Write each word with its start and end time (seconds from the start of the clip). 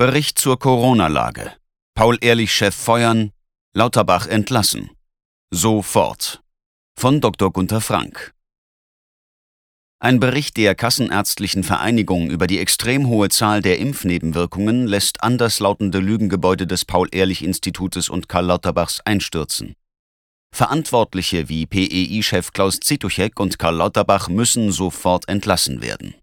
Bericht 0.00 0.38
zur 0.38 0.58
Corona-Lage. 0.58 1.52
Paul-Ehrlich-Chef 1.94 2.74
feuern, 2.74 3.32
Lauterbach 3.74 4.26
entlassen. 4.26 4.88
Sofort. 5.50 6.40
Von 6.98 7.20
Dr. 7.20 7.52
Gunther 7.52 7.82
Frank. 7.82 8.32
Ein 9.98 10.18
Bericht 10.18 10.56
der 10.56 10.74
Kassenärztlichen 10.74 11.64
Vereinigung 11.64 12.30
über 12.30 12.46
die 12.46 12.60
extrem 12.60 13.08
hohe 13.08 13.28
Zahl 13.28 13.60
der 13.60 13.78
Impfnebenwirkungen 13.78 14.86
lässt 14.86 15.22
anderslautende 15.22 15.98
Lügengebäude 15.98 16.66
des 16.66 16.86
Paul-Ehrlich-Institutes 16.86 18.08
und 18.08 18.26
Karl 18.26 18.46
Lauterbachs 18.46 19.02
einstürzen. 19.04 19.74
Verantwortliche 20.50 21.50
wie 21.50 21.66
PEI-Chef 21.66 22.54
Klaus 22.54 22.80
Zituchek 22.80 23.38
und 23.38 23.58
Karl 23.58 23.76
Lauterbach 23.76 24.30
müssen 24.30 24.72
sofort 24.72 25.28
entlassen 25.28 25.82
werden. 25.82 26.14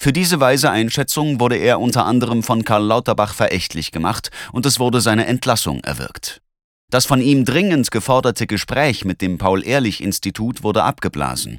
Für 0.00 0.12
diese 0.12 0.38
weise 0.38 0.70
Einschätzung 0.70 1.40
wurde 1.40 1.56
er 1.56 1.80
unter 1.80 2.06
anderem 2.06 2.44
von 2.44 2.64
Karl 2.64 2.84
Lauterbach 2.84 3.34
verächtlich 3.34 3.90
gemacht 3.90 4.30
und 4.52 4.64
es 4.64 4.78
wurde 4.78 5.00
seine 5.00 5.26
Entlassung 5.26 5.80
erwirkt. 5.80 6.40
Das 6.88 7.04
von 7.04 7.20
ihm 7.20 7.44
dringend 7.44 7.90
geforderte 7.90 8.46
Gespräch 8.46 9.04
mit 9.04 9.20
dem 9.20 9.38
Paul-Ehrlich-Institut 9.38 10.62
wurde 10.62 10.84
abgeblasen. 10.84 11.58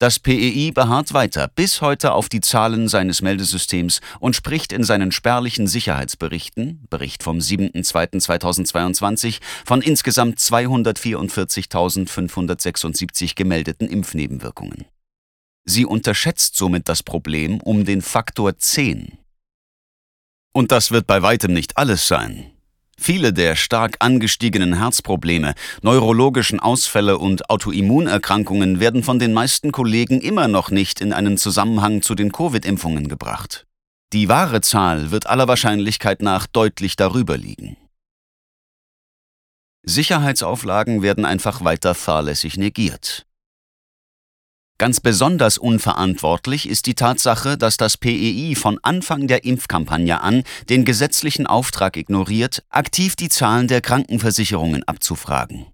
Das 0.00 0.18
PEI 0.18 0.72
beharrt 0.74 1.12
weiter 1.12 1.48
bis 1.54 1.82
heute 1.82 2.14
auf 2.14 2.30
die 2.30 2.40
Zahlen 2.40 2.88
seines 2.88 3.20
Meldesystems 3.20 4.00
und 4.18 4.34
spricht 4.34 4.72
in 4.72 4.82
seinen 4.82 5.12
spärlichen 5.12 5.66
Sicherheitsberichten, 5.66 6.86
Bericht 6.88 7.22
vom 7.22 7.40
7.2.2022, 7.40 9.40
von 9.66 9.82
insgesamt 9.82 10.38
244.576 10.38 13.36
gemeldeten 13.36 13.86
Impfnebenwirkungen. 13.86 14.86
Sie 15.64 15.84
unterschätzt 15.84 16.56
somit 16.56 16.88
das 16.88 17.02
Problem 17.02 17.60
um 17.60 17.84
den 17.84 18.02
Faktor 18.02 18.56
10. 18.56 19.18
Und 20.52 20.72
das 20.72 20.90
wird 20.90 21.06
bei 21.06 21.22
weitem 21.22 21.52
nicht 21.52 21.76
alles 21.76 22.08
sein. 22.08 22.50
Viele 22.98 23.32
der 23.32 23.56
stark 23.56 23.96
angestiegenen 24.00 24.74
Herzprobleme, 24.74 25.54
neurologischen 25.80 26.60
Ausfälle 26.60 27.16
und 27.16 27.48
Autoimmunerkrankungen 27.48 28.78
werden 28.78 29.02
von 29.02 29.18
den 29.18 29.32
meisten 29.32 29.72
Kollegen 29.72 30.20
immer 30.20 30.48
noch 30.48 30.70
nicht 30.70 31.00
in 31.00 31.14
einen 31.14 31.38
Zusammenhang 31.38 32.02
zu 32.02 32.14
den 32.14 32.30
Covid-Impfungen 32.30 33.08
gebracht. 33.08 33.66
Die 34.12 34.28
wahre 34.28 34.60
Zahl 34.60 35.12
wird 35.12 35.26
aller 35.26 35.48
Wahrscheinlichkeit 35.48 36.20
nach 36.20 36.46
deutlich 36.46 36.94
darüber 36.96 37.38
liegen. 37.38 37.78
Sicherheitsauflagen 39.82 41.00
werden 41.00 41.24
einfach 41.24 41.64
weiter 41.64 41.94
fahrlässig 41.94 42.58
negiert. 42.58 43.24
Ganz 44.80 44.98
besonders 44.98 45.58
unverantwortlich 45.58 46.66
ist 46.66 46.86
die 46.86 46.94
Tatsache, 46.94 47.58
dass 47.58 47.76
das 47.76 47.98
PEI 47.98 48.54
von 48.56 48.78
Anfang 48.80 49.26
der 49.26 49.44
Impfkampagne 49.44 50.22
an 50.22 50.42
den 50.70 50.86
gesetzlichen 50.86 51.46
Auftrag 51.46 51.98
ignoriert, 51.98 52.62
aktiv 52.70 53.14
die 53.14 53.28
Zahlen 53.28 53.68
der 53.68 53.82
Krankenversicherungen 53.82 54.82
abzufragen. 54.84 55.66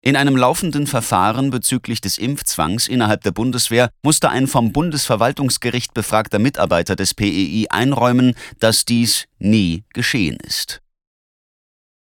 In 0.00 0.16
einem 0.16 0.38
laufenden 0.38 0.86
Verfahren 0.86 1.50
bezüglich 1.50 2.00
des 2.00 2.16
Impfzwangs 2.16 2.88
innerhalb 2.88 3.24
der 3.24 3.32
Bundeswehr 3.32 3.90
musste 4.02 4.30
ein 4.30 4.46
vom 4.46 4.72
Bundesverwaltungsgericht 4.72 5.92
befragter 5.92 6.38
Mitarbeiter 6.38 6.96
des 6.96 7.12
PEI 7.12 7.66
einräumen, 7.68 8.34
dass 8.58 8.86
dies 8.86 9.26
nie 9.38 9.84
geschehen 9.92 10.38
ist. 10.42 10.80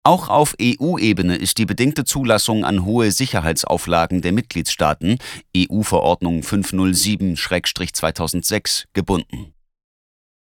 Auch 0.05 0.29
auf 0.29 0.57
EU-Ebene 0.61 1.37
ist 1.37 1.59
die 1.59 1.67
bedingte 1.67 2.05
Zulassung 2.05 2.65
an 2.65 2.85
hohe 2.85 3.13
Sicherheitsauflagen 3.13 4.21
der 4.21 4.33
Mitgliedstaaten 4.33 5.19
EU-Verordnung 5.57 6.41
507-2006 6.41 8.87
gebunden. 8.95 9.55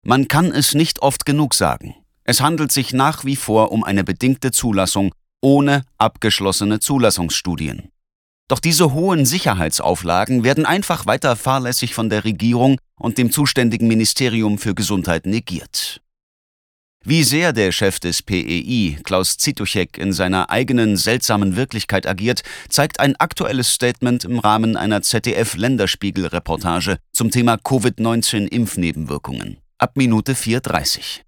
Man 0.05 0.29
kann 0.29 0.53
es 0.53 0.75
nicht 0.75 1.03
oft 1.03 1.27
genug 1.27 1.55
sagen. 1.55 1.97
Es 2.23 2.41
handelt 2.41 2.71
sich 2.71 2.93
nach 2.93 3.25
wie 3.25 3.35
vor 3.35 3.73
um 3.73 3.83
eine 3.83 4.05
bedingte 4.05 4.53
Zulassung 4.53 5.13
ohne 5.41 5.83
abgeschlossene 5.99 6.79
Zulassungsstudien. 6.79 7.89
Doch 8.47 8.61
diese 8.61 8.93
hohen 8.93 9.27
Sicherheitsauflagen 9.27 10.45
werden 10.45 10.67
einfach 10.67 11.07
weiter 11.07 11.35
fahrlässig 11.35 11.95
von 11.95 12.11
der 12.11 12.23
Regierung 12.23 12.79
und 12.97 13.19
dem 13.19 13.33
zuständigen 13.33 13.89
Ministerium 13.89 14.59
für 14.59 14.77
Gesundheit 14.77 15.27
negiert. 15.27 16.01
Wie 17.05 17.25
sehr 17.25 17.53
der 17.53 17.73
Chef 17.73 17.99
des 17.99 18.23
PEI, 18.23 18.97
Klaus 19.03 19.37
Zituchek, 19.37 19.99
in 19.99 20.13
seiner 20.13 20.51
eigenen 20.51 20.97
seltsamen 20.97 21.57
Wirklichkeit 21.57 22.07
agiert, 22.07 22.43
zeigt 22.69 23.01
ein 23.01 23.17
aktuelles 23.17 23.73
Statement 23.73 24.25
im 24.25 24.39
Rahmen 24.39 24.77
einer 24.77 25.03
ZDF-Länderspiegel-Reportage 25.03 26.99
zum 27.13 27.33
Thema 27.33 27.57
Covid-19-Impfnebenwirkungen. 27.57 29.57
Ab 29.79 29.97
Minute 29.97 30.35
4.30. 30.35 31.23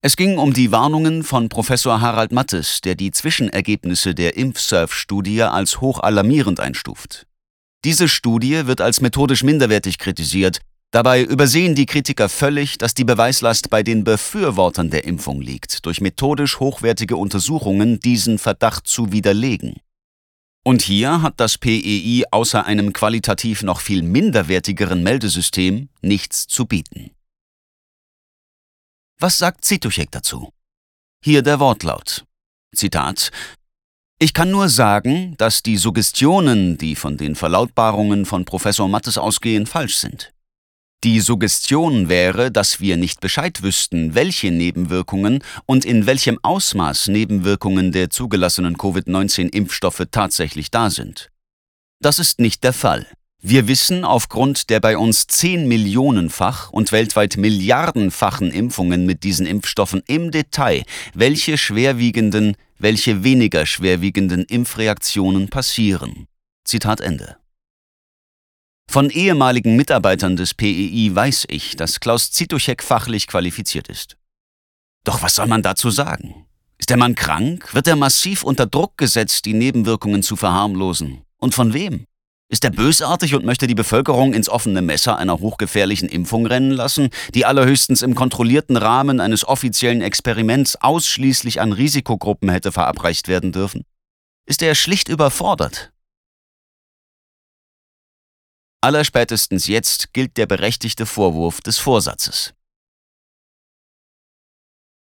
Es 0.00 0.14
ging 0.14 0.38
um 0.38 0.52
die 0.52 0.70
Warnungen 0.70 1.24
von 1.24 1.48
Professor 1.48 2.00
Harald 2.00 2.30
Mattes, 2.30 2.80
der 2.82 2.94
die 2.94 3.10
Zwischenergebnisse 3.10 4.14
der 4.14 4.36
Impfsurf-Studie 4.36 5.42
als 5.42 5.80
hochalarmierend 5.80 6.60
einstuft. 6.60 7.26
Diese 7.84 8.06
Studie 8.06 8.68
wird 8.68 8.80
als 8.80 9.00
methodisch 9.00 9.42
minderwertig 9.42 9.98
kritisiert, 9.98 10.60
Dabei 10.96 11.22
übersehen 11.22 11.74
die 11.74 11.84
Kritiker 11.84 12.30
völlig, 12.30 12.78
dass 12.78 12.94
die 12.94 13.04
Beweislast 13.04 13.68
bei 13.68 13.82
den 13.82 14.02
Befürwortern 14.02 14.88
der 14.88 15.04
Impfung 15.04 15.42
liegt, 15.42 15.84
durch 15.84 16.00
methodisch 16.00 16.58
hochwertige 16.58 17.18
Untersuchungen 17.18 18.00
diesen 18.00 18.38
Verdacht 18.38 18.86
zu 18.86 19.12
widerlegen. 19.12 19.74
Und 20.64 20.80
hier 20.80 21.20
hat 21.20 21.38
das 21.38 21.58
PEI 21.58 22.22
außer 22.30 22.64
einem 22.64 22.94
qualitativ 22.94 23.62
noch 23.62 23.80
viel 23.80 24.00
minderwertigeren 24.00 25.02
Meldesystem 25.02 25.90
nichts 26.00 26.46
zu 26.46 26.64
bieten. 26.64 27.10
Was 29.20 29.36
sagt 29.36 29.66
Zituchek 29.66 30.10
dazu? 30.12 30.48
Hier 31.22 31.42
der 31.42 31.60
Wortlaut. 31.60 32.24
Zitat 32.74 33.30
ich 34.18 34.32
kann 34.32 34.50
nur 34.50 34.70
sagen, 34.70 35.36
dass 35.36 35.62
die 35.62 35.76
Suggestionen, 35.76 36.78
die 36.78 36.96
von 36.96 37.18
den 37.18 37.34
Verlautbarungen 37.34 38.24
von 38.24 38.46
Professor 38.46 38.88
Mattes 38.88 39.18
ausgehen, 39.18 39.66
falsch 39.66 39.96
sind. 39.96 40.32
Die 41.04 41.20
Suggestion 41.20 42.08
wäre, 42.08 42.50
dass 42.50 42.80
wir 42.80 42.96
nicht 42.96 43.20
Bescheid 43.20 43.62
wüssten, 43.62 44.14
welche 44.14 44.50
Nebenwirkungen 44.50 45.44
und 45.66 45.84
in 45.84 46.06
welchem 46.06 46.38
Ausmaß 46.42 47.08
Nebenwirkungen 47.08 47.92
der 47.92 48.10
zugelassenen 48.10 48.78
Covid-19-Impfstoffe 48.78 50.04
tatsächlich 50.10 50.70
da 50.70 50.90
sind. 50.90 51.30
Das 52.00 52.18
ist 52.18 52.40
nicht 52.40 52.64
der 52.64 52.72
Fall. 52.72 53.06
Wir 53.42 53.68
wissen 53.68 54.04
aufgrund 54.04 54.70
der 54.70 54.80
bei 54.80 54.96
uns 54.96 55.26
10 55.26 55.68
Millionenfach 55.68 56.70
und 56.70 56.90
weltweit 56.90 57.36
Milliardenfachen 57.36 58.50
Impfungen 58.50 59.06
mit 59.06 59.22
diesen 59.22 59.46
Impfstoffen 59.46 60.02
im 60.06 60.30
Detail, 60.30 60.82
welche 61.14 61.58
schwerwiegenden, 61.58 62.56
welche 62.78 63.22
weniger 63.22 63.66
schwerwiegenden 63.66 64.44
Impfreaktionen 64.44 65.48
passieren. 65.48 66.26
Zitat 66.64 67.00
Ende. 67.00 67.36
Von 68.90 69.10
ehemaligen 69.10 69.76
Mitarbeitern 69.76 70.36
des 70.36 70.54
PEI 70.54 71.10
weiß 71.12 71.46
ich, 71.48 71.76
dass 71.76 72.00
Klaus 72.00 72.30
Zituchek 72.30 72.82
fachlich 72.82 73.26
qualifiziert 73.26 73.88
ist. 73.88 74.16
Doch 75.04 75.22
was 75.22 75.34
soll 75.34 75.46
man 75.46 75.62
dazu 75.62 75.90
sagen? 75.90 76.46
Ist 76.78 76.90
der 76.90 76.96
Mann 76.96 77.14
krank? 77.14 77.74
Wird 77.74 77.86
er 77.86 77.96
massiv 77.96 78.42
unter 78.42 78.66
Druck 78.66 78.96
gesetzt, 78.98 79.44
die 79.44 79.54
Nebenwirkungen 79.54 80.22
zu 80.22 80.36
verharmlosen? 80.36 81.22
Und 81.38 81.54
von 81.54 81.72
wem? 81.72 82.06
Ist 82.48 82.64
er 82.64 82.70
bösartig 82.70 83.34
und 83.34 83.44
möchte 83.44 83.66
die 83.66 83.74
Bevölkerung 83.74 84.32
ins 84.32 84.48
offene 84.48 84.80
Messer 84.80 85.16
einer 85.16 85.40
hochgefährlichen 85.40 86.08
Impfung 86.08 86.46
rennen 86.46 86.70
lassen, 86.70 87.10
die 87.34 87.44
allerhöchstens 87.44 88.02
im 88.02 88.14
kontrollierten 88.14 88.76
Rahmen 88.76 89.20
eines 89.20 89.46
offiziellen 89.46 90.00
Experiments 90.00 90.76
ausschließlich 90.76 91.60
an 91.60 91.72
Risikogruppen 91.72 92.48
hätte 92.48 92.70
verabreicht 92.70 93.26
werden 93.26 93.50
dürfen? 93.50 93.84
Ist 94.46 94.62
er 94.62 94.76
schlicht 94.76 95.08
überfordert? 95.08 95.92
Allerspätestens 98.86 99.66
jetzt 99.66 100.12
gilt 100.12 100.36
der 100.36 100.46
berechtigte 100.46 101.06
Vorwurf 101.06 101.60
des 101.60 101.76
Vorsatzes. 101.76 102.54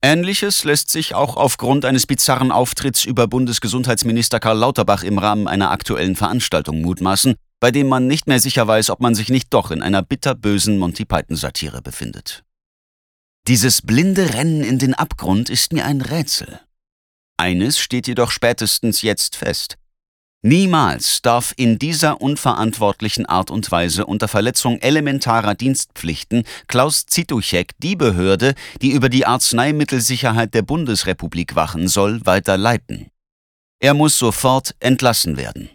Ähnliches 0.00 0.64
lässt 0.64 0.88
sich 0.88 1.14
auch 1.14 1.36
aufgrund 1.36 1.84
eines 1.84 2.06
bizarren 2.06 2.50
Auftritts 2.50 3.04
über 3.04 3.26
Bundesgesundheitsminister 3.26 4.40
Karl 4.40 4.56
Lauterbach 4.56 5.02
im 5.02 5.18
Rahmen 5.18 5.48
einer 5.48 5.70
aktuellen 5.70 6.16
Veranstaltung 6.16 6.80
mutmaßen, 6.80 7.34
bei 7.60 7.70
dem 7.70 7.88
man 7.88 8.06
nicht 8.06 8.26
mehr 8.26 8.40
sicher 8.40 8.66
weiß, 8.66 8.88
ob 8.88 9.00
man 9.00 9.14
sich 9.14 9.28
nicht 9.28 9.52
doch 9.52 9.70
in 9.70 9.82
einer 9.82 10.00
bitterbösen 10.00 10.78
Monty 10.78 11.04
Python-Satire 11.04 11.82
befindet. 11.82 12.44
Dieses 13.48 13.82
blinde 13.82 14.32
Rennen 14.32 14.64
in 14.64 14.78
den 14.78 14.94
Abgrund 14.94 15.50
ist 15.50 15.74
mir 15.74 15.84
ein 15.84 16.00
Rätsel. 16.00 16.58
Eines 17.36 17.78
steht 17.78 18.06
jedoch 18.06 18.30
spätestens 18.30 19.02
jetzt 19.02 19.36
fest. 19.36 19.76
Niemals 20.42 21.20
darf 21.20 21.52
in 21.56 21.80
dieser 21.80 22.20
unverantwortlichen 22.20 23.26
Art 23.26 23.50
und 23.50 23.72
Weise 23.72 24.06
unter 24.06 24.28
Verletzung 24.28 24.78
elementarer 24.78 25.56
Dienstpflichten 25.56 26.44
Klaus 26.68 27.06
Zituchek 27.06 27.72
die 27.78 27.96
Behörde, 27.96 28.54
die 28.80 28.92
über 28.92 29.08
die 29.08 29.26
Arzneimittelsicherheit 29.26 30.54
der 30.54 30.62
Bundesrepublik 30.62 31.56
wachen 31.56 31.88
soll, 31.88 32.24
weiter 32.24 32.56
leiten. 32.56 33.10
Er 33.80 33.94
muss 33.94 34.16
sofort 34.16 34.76
entlassen 34.78 35.36
werden. 35.36 35.70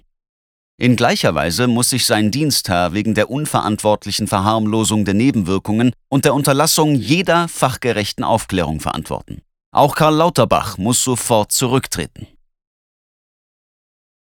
In 0.78 0.96
gleicher 0.96 1.36
Weise 1.36 1.68
muss 1.68 1.90
sich 1.90 2.06
sein 2.06 2.32
Dienstherr 2.32 2.94
wegen 2.94 3.16
der 3.16 3.30
unverantwortlichen 3.30 4.28
Verharmlosung 4.28 5.04
der 5.04 5.14
Nebenwirkungen 5.14 5.92
und 6.08 6.24
der 6.24 6.34
Unterlassung 6.34 6.96
jeder 6.96 7.50
fachgerechten 7.50 8.24
Aufklärung 8.24 8.80
verantworten. 8.80 9.42
Auch 9.72 9.96
Karl 9.96 10.16
Lauterbach 10.16 10.78
muss 10.78 11.04
sofort 11.04 11.52
zurücktreten. 11.52 12.28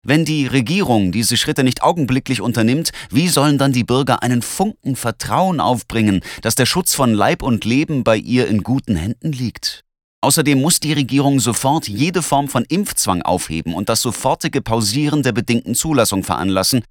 Wenn 0.07 0.23
die 0.23 0.45
Regierung 0.45 1.11
diese 1.11 1.35
Schritte 1.35 1.63
nicht 1.63 1.81
augenblicklich 1.81 2.39
unternimmt, 2.39 2.91
wie 3.09 3.27
sollen 3.27 3.57
dann 3.57 3.73
die 3.73 3.83
Bürger 3.83 4.21
einen 4.21 4.43
Funken 4.43 4.95
Vertrauen 4.95 5.59
aufbringen, 5.59 6.21
dass 6.43 6.53
der 6.53 6.67
Schutz 6.67 6.93
von 6.93 7.11
Leib 7.11 7.41
und 7.41 7.65
Leben 7.65 8.03
bei 8.03 8.15
ihr 8.15 8.47
in 8.47 8.61
guten 8.61 8.95
Händen 8.95 9.31
liegt? 9.31 9.83
Außerdem 10.21 10.61
muss 10.61 10.79
die 10.79 10.93
Regierung 10.93 11.39
sofort 11.39 11.87
jede 11.87 12.21
Form 12.21 12.49
von 12.49 12.65
Impfzwang 12.65 13.23
aufheben 13.23 13.73
und 13.73 13.89
das 13.89 14.03
sofortige 14.03 14.61
Pausieren 14.61 15.23
der 15.23 15.31
bedingten 15.31 15.73
Zulassung 15.73 16.23
veranlassen, 16.23 16.83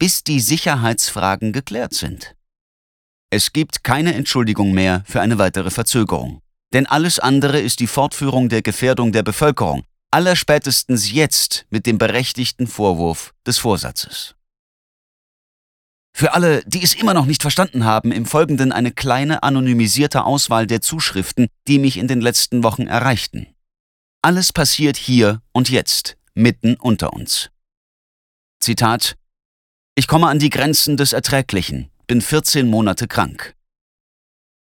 bis 0.00 0.24
die 0.24 0.40
Sicherheitsfragen 0.40 1.52
geklärt 1.52 1.94
sind. 1.94 2.34
Es 3.30 3.52
gibt 3.52 3.84
keine 3.84 4.14
Entschuldigung 4.14 4.72
mehr 4.72 5.04
für 5.06 5.20
eine 5.20 5.38
weitere 5.38 5.70
Verzögerung. 5.70 6.40
Denn 6.72 6.86
alles 6.86 7.20
andere 7.20 7.60
ist 7.60 7.78
die 7.78 7.86
Fortführung 7.86 8.48
der 8.48 8.62
Gefährdung 8.62 9.12
der 9.12 9.22
Bevölkerung, 9.22 9.84
allerspätestens 10.16 11.12
jetzt 11.12 11.66
mit 11.68 11.84
dem 11.84 11.98
berechtigten 11.98 12.66
Vorwurf 12.66 13.34
des 13.46 13.58
Vorsatzes. 13.58 14.34
Für 16.16 16.32
alle, 16.32 16.62
die 16.64 16.82
es 16.82 16.94
immer 16.94 17.12
noch 17.12 17.26
nicht 17.26 17.42
verstanden 17.42 17.84
haben, 17.84 18.12
im 18.12 18.24
Folgenden 18.24 18.72
eine 18.72 18.92
kleine 18.92 19.42
anonymisierte 19.42 20.24
Auswahl 20.24 20.66
der 20.66 20.80
Zuschriften, 20.80 21.48
die 21.68 21.78
mich 21.78 21.98
in 21.98 22.08
den 22.08 22.22
letzten 22.22 22.62
Wochen 22.62 22.86
erreichten. 22.86 23.48
Alles 24.22 24.54
passiert 24.54 24.96
hier 24.96 25.42
und 25.52 25.68
jetzt, 25.68 26.16
mitten 26.32 26.76
unter 26.76 27.12
uns. 27.12 27.50
Zitat 28.58 29.18
Ich 29.96 30.08
komme 30.08 30.28
an 30.28 30.38
die 30.38 30.48
Grenzen 30.48 30.96
des 30.96 31.12
Erträglichen, 31.12 31.90
bin 32.06 32.22
14 32.22 32.66
Monate 32.66 33.06
krank. 33.06 33.54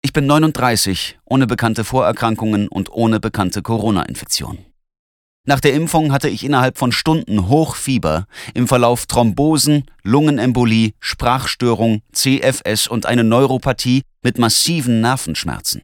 Ich 0.02 0.12
bin 0.12 0.26
39, 0.26 1.18
ohne 1.24 1.48
bekannte 1.48 1.86
Vorerkrankungen 1.86 2.68
und 2.68 2.92
ohne 2.92 3.22
bekannte 3.22 3.62
Corona-Infektion. 3.62 4.66
Nach 5.46 5.60
der 5.60 5.74
Impfung 5.74 6.12
hatte 6.12 6.30
ich 6.30 6.44
innerhalb 6.44 6.78
von 6.78 6.92
Stunden 6.92 7.48
Hochfieber, 7.48 8.26
im 8.54 8.68
Verlauf 8.68 9.06
Thrombosen, 9.06 9.86
Lungenembolie, 10.04 10.92
Sprachstörung, 11.00 12.02
CFS 12.12 12.88
und 12.88 13.06
eine 13.06 13.24
Neuropathie 13.24 14.04
mit 14.22 14.38
massiven 14.38 15.02
Nervenschmerzen. 15.02 15.82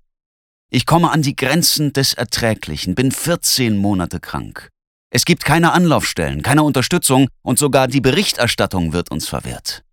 Ich 0.69 0.86
komme 0.86 1.12
an 1.12 1.22
die 1.22 1.36
Grenzen 1.36 1.94
des 1.94 2.13
Erträglichen, 2.13 2.96
bin 2.96 3.12
14 3.12 3.78
Monate 3.78 4.19
krank. 4.19 4.69
Es 5.10 5.24
gibt 5.24 5.46
keine 5.46 5.72
Anlaufstellen, 5.72 6.42
keine 6.42 6.63
Unterstützung 6.63 7.30
und 7.42 7.57
sogar 7.57 7.88
die 7.88 8.02
Berichterstattung 8.02 8.92
wird 8.92 9.12
uns 9.12 9.28
verwehrt. 9.30 9.84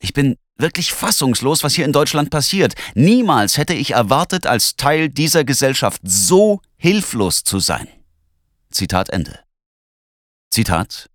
Ich 0.00 0.12
bin 0.12 0.36
wirklich 0.56 0.92
fassungslos, 0.92 1.64
was 1.64 1.74
hier 1.74 1.84
in 1.84 1.92
Deutschland 1.92 2.30
passiert. 2.30 2.74
Niemals 2.94 3.58
hätte 3.58 3.74
ich 3.74 3.92
erwartet, 3.92 4.46
als 4.46 4.76
Teil 4.76 5.08
dieser 5.08 5.44
Gesellschaft 5.44 6.00
so 6.04 6.60
hilflos 6.76 7.42
zu 7.42 7.58
sein. 7.58 7.88
Zitat 8.76 9.08
Ende. 9.08 9.40
Zitat 10.50 11.08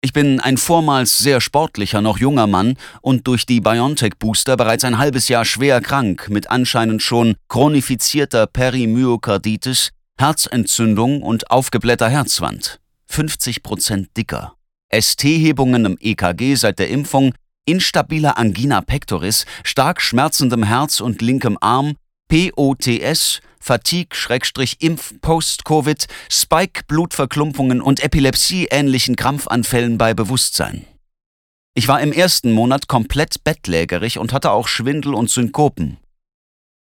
ich 0.00 0.12
bin 0.12 0.38
ein 0.38 0.58
vormals 0.58 1.18
sehr 1.18 1.40
sportlicher, 1.40 2.00
noch 2.00 2.18
junger 2.18 2.46
Mann 2.46 2.76
und 3.02 3.26
durch 3.26 3.46
die 3.46 3.60
BioNTech-Booster 3.60 4.56
bereits 4.56 4.84
ein 4.84 4.98
halbes 4.98 5.26
Jahr 5.26 5.44
schwer 5.44 5.80
krank 5.80 6.28
mit 6.30 6.50
anscheinend 6.50 7.02
schon 7.02 7.34
chronifizierter 7.48 8.46
Perimyokarditis, 8.46 9.90
Herzentzündung 10.16 11.22
und 11.22 11.50
aufgeblähter 11.50 12.08
Herzwand. 12.08 12.78
50 13.06 13.64
Prozent 13.64 14.16
dicker. 14.16 14.54
ST-Hebungen 14.92 15.84
im 15.84 15.96
EKG 16.00 16.54
seit 16.54 16.78
der 16.78 16.90
Impfung, 16.90 17.34
instabiler 17.64 18.38
Angina 18.38 18.82
pectoris, 18.82 19.46
stark 19.64 20.00
schmerzendem 20.00 20.62
Herz 20.62 21.00
und 21.00 21.22
linkem 21.22 21.58
Arm, 21.60 21.96
POTS, 22.28 23.40
Fatigue-Impf 23.58 25.14
Post-Covid, 25.20 26.06
Spike-Blutverklumpungen 26.30 27.80
und 27.80 28.00
Epilepsie-ähnlichen 28.00 29.16
Krampfanfällen 29.16 29.98
bei 29.98 30.14
Bewusstsein. 30.14 30.84
Ich 31.74 31.88
war 31.88 32.00
im 32.00 32.12
ersten 32.12 32.52
Monat 32.52 32.88
komplett 32.88 33.44
bettlägerig 33.44 34.18
und 34.18 34.32
hatte 34.32 34.50
auch 34.50 34.68
Schwindel 34.68 35.14
und 35.14 35.30
Synkopen. 35.30 35.98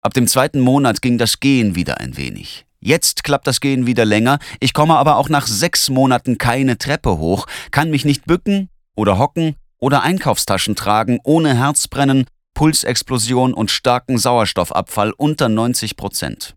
Ab 0.03 0.15
dem 0.15 0.27
zweiten 0.27 0.61
Monat 0.61 1.03
ging 1.03 1.19
das 1.19 1.41
Gehen 1.41 1.75
wieder 1.75 2.01
ein 2.01 2.17
wenig. 2.17 2.67
Jetzt 2.81 3.25
klappt 3.25 3.47
das 3.47 3.61
Gehen 3.61 3.87
wieder 3.87 4.05
länger, 4.05 4.39
ich 4.59 4.73
komme 4.73 4.97
aber 4.97 5.17
auch 5.17 5.29
nach 5.29 5.47
sechs 5.47 5.91
Monaten 5.91 6.39
keine 6.39 6.79
Treppe 6.79 7.19
hoch, 7.19 7.47
kann 7.71 7.91
mich 7.91 8.05
nicht 8.05 8.25
bücken 8.25 8.71
oder 8.97 9.19
hocken 9.19 9.57
oder 9.79 10.03
Einkaufstaschen 10.03 10.77
tragen, 10.77 11.21
ohne 11.25 11.57
Herzbrennen, 11.57 12.27
Pulsexplosion 12.61 13.55
und 13.55 13.71
starken 13.71 14.19
Sauerstoffabfall 14.19 15.15
unter 15.17 15.49
90 15.49 15.97
Prozent. 15.97 16.57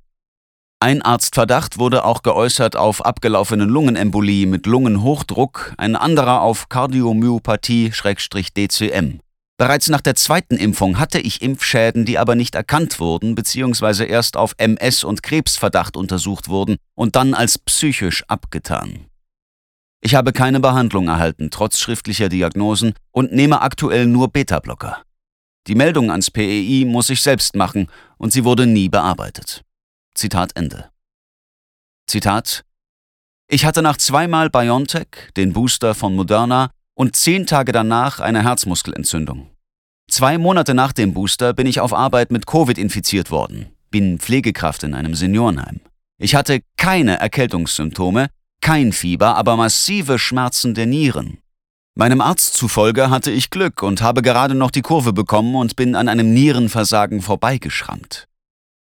Ein 0.82 1.02
Arztverdacht 1.02 1.80
wurde 1.80 2.04
auch 2.04 2.24
geäußert 2.24 2.76
auf 2.76 3.06
abgelaufene 3.06 3.64
Lungenembolie 3.64 4.46
mit 4.46 4.66
Lungenhochdruck, 4.66 5.74
ein 5.78 5.96
anderer 5.96 6.42
auf 6.42 6.68
Kardiomyopathie-DCM. 6.68 9.22
Bereits 9.58 9.88
nach 9.88 10.02
der 10.02 10.16
zweiten 10.16 10.58
Impfung 10.58 11.00
hatte 11.00 11.20
ich 11.20 11.42
Impfschäden, 11.42 12.04
die 12.04 12.20
aber 12.20 12.36
nicht 12.36 12.56
erkannt 12.56 13.00
wurden 13.00 13.34
bzw. 13.34 14.06
erst 14.06 14.36
auf 14.36 14.56
MS- 14.58 15.06
und 15.06 15.24
Krebsverdacht 15.24 15.96
untersucht 15.96 16.50
wurden 16.50 16.76
und 16.96 17.16
dann 17.16 17.34
als 17.34 17.58
psychisch 17.58 18.26
abgetan. 18.28 19.06
Ich 20.02 20.16
habe 20.16 20.34
keine 20.34 20.60
Behandlung 20.60 21.08
erhalten, 21.08 21.50
trotz 21.50 21.80
schriftlicher 21.80 22.28
Diagnosen, 22.28 22.94
und 23.12 23.32
nehme 23.32 23.62
aktuell 23.62 24.06
nur 24.06 24.28
Beta-Blocker. 24.28 25.02
Die 25.68 25.76
Meldung 25.76 26.12
ans 26.12 26.30
PEI 26.30 26.84
muss 26.86 27.10
ich 27.10 27.22
selbst 27.22 27.56
machen 27.56 27.88
und 28.18 28.34
sie 28.34 28.44
wurde 28.44 28.68
nie 28.68 28.90
bearbeitet. 28.90 29.64
Zitat 30.14 30.56
Ende. 30.56 30.90
Zitat 32.08 32.66
Ich 33.48 33.66
hatte 33.66 33.82
nach 33.82 33.98
zweimal 33.98 34.50
BioNTech, 34.50 35.32
den 35.38 35.54
Booster 35.54 35.96
von 35.96 36.16
Moderna, 36.16 36.70
und 36.96 37.16
zehn 37.16 37.48
Tage 37.48 37.72
danach 37.72 38.20
eine 38.20 38.44
Herzmuskelentzündung. 38.44 39.50
Zwei 40.10 40.38
Monate 40.38 40.74
nach 40.74 40.92
dem 40.92 41.14
Booster 41.14 41.54
bin 41.54 41.66
ich 41.66 41.80
auf 41.80 41.94
Arbeit 41.94 42.32
mit 42.32 42.46
Covid 42.46 42.78
infiziert 42.78 43.32
worden, 43.32 43.74
bin 43.90 44.20
Pflegekraft 44.20 44.84
in 44.84 44.94
einem 44.94 45.16
Seniorenheim. 45.16 45.80
Ich 46.20 46.36
hatte 46.36 46.62
keine 46.78 47.20
Erkältungssymptome, 47.20 48.28
kein 48.62 48.92
Fieber, 48.92 49.36
aber 49.36 49.58
massive 49.58 50.20
Schmerzen 50.20 50.74
der 50.74 50.86
Nieren. 50.86 51.40
Meinem 51.96 52.22
Arzt 52.22 52.56
zufolge 52.56 53.12
hatte 53.12 53.30
ich 53.30 53.52
Glück 53.52 53.84
und 53.84 54.02
habe 54.02 54.24
gerade 54.24 54.56
noch 54.56 54.72
die 54.72 54.82
Kurve 54.82 55.14
bekommen 55.14 55.54
und 55.54 55.76
bin 55.76 55.94
an 55.96 56.10
einem 56.10 56.34
Nierenversagen 56.34 57.22
vorbeigeschrammt. 57.22 58.28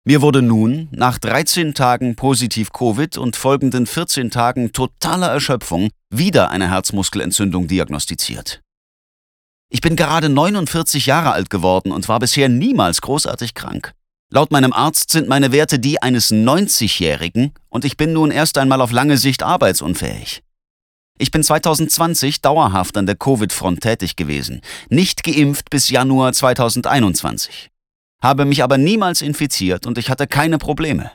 Mir 0.07 0.23
wurde 0.23 0.43
nun, 0.43 0.89
nach 0.93 1.19
13 1.19 1.75
Tagen 1.75 2.15
positiv 2.15 2.73
Covid 2.73 3.19
und 3.19 3.35
folgenden 3.35 3.87
14 3.87 4.31
Tagen 4.31 4.73
totaler 4.73 5.29
Erschöpfung, 5.29 5.89
wieder 6.09 6.51
eine 6.51 6.71
Herzmuskelentzündung 6.71 7.67
diagnostiziert. 7.67 8.61
Ich 9.71 9.81
bin 9.81 9.97
gerade 9.97 10.29
49 10.29 11.07
Jahre 11.07 11.33
alt 11.33 11.51
geworden 11.51 11.91
und 11.91 12.09
war 12.09 12.21
bisher 12.21 12.49
niemals 12.49 13.01
großartig 13.01 13.55
krank. 13.55 13.93
Laut 14.31 14.53
meinem 14.53 14.73
Arzt 14.73 15.11
sind 15.11 15.27
meine 15.27 15.51
Werte 15.51 15.81
die 15.81 16.01
eines 16.01 16.31
90-Jährigen 16.31 17.55
und 17.71 17.85
ich 17.85 17.97
bin 17.97 18.13
nun 18.13 18.31
erst 18.31 18.57
einmal 18.57 18.81
auf 18.81 18.93
lange 18.93 19.17
Sicht 19.19 19.43
arbeitsunfähig. 19.43 20.45
Ich 21.19 21.31
bin 21.31 21.43
2020 21.43 22.41
dauerhaft 22.41 22.97
an 22.97 23.07
der 23.07 23.17
Covid-Front 23.17 23.81
tätig 23.81 24.17
gewesen, 24.17 24.61
nicht 24.89 25.23
geimpft 25.23 25.71
bis 25.71 25.89
Januar 25.89 26.33
2021 26.33 27.71
habe 28.25 28.47
mich 28.47 28.65
aber 28.65 28.79
niemals 28.79 29.21
infiziert 29.21 29.87
und 29.87 29.99
ich 29.99 30.09
hatte 30.09 30.27
keine 30.27 30.57
Probleme. 30.57 31.13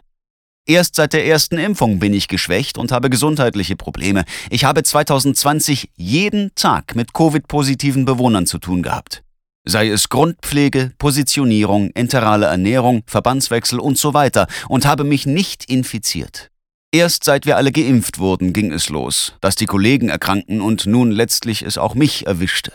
Erst 0.67 0.93
seit 0.93 1.13
der 1.13 1.25
ersten 1.25 1.57
Impfung 1.57 1.97
bin 1.97 2.13
ich 2.13 2.27
geschwächt 2.27 2.77
und 2.77 2.91
habe 2.91 3.09
gesundheitliche 3.09 3.75
Probleme. 3.75 4.25
Ich 4.51 4.63
habe 4.63 4.83
2020 4.83 5.89
jeden 5.95 6.51
Tag 6.53 6.95
mit 6.95 7.13
Covid-positiven 7.13 8.05
Bewohnern 8.05 8.45
zu 8.45 8.59
tun 8.59 8.83
gehabt. 8.83 9.23
Sei 9.65 9.89
es 9.89 10.09
Grundpflege, 10.09 10.91
Positionierung, 10.99 11.89
enterale 11.95 12.45
Ernährung, 12.45 13.01
Verbandswechsel 13.07 13.79
und 13.79 13.97
so 13.97 14.13
weiter 14.13 14.45
und 14.67 14.85
habe 14.85 15.03
mich 15.03 15.25
nicht 15.25 15.65
infiziert. 15.67 16.51
Erst 16.91 17.23
seit 17.23 17.45
wir 17.45 17.55
alle 17.55 17.71
geimpft 17.71 18.17
wurden, 18.17 18.51
ging 18.51 18.71
es 18.71 18.89
los, 18.89 19.33
dass 19.41 19.55
die 19.55 19.67
Kollegen 19.67 20.09
erkrankten 20.09 20.59
und 20.59 20.87
nun 20.87 21.11
letztlich 21.11 21.61
es 21.61 21.77
auch 21.77 21.93
mich 21.93 22.25
erwischte. 22.25 22.73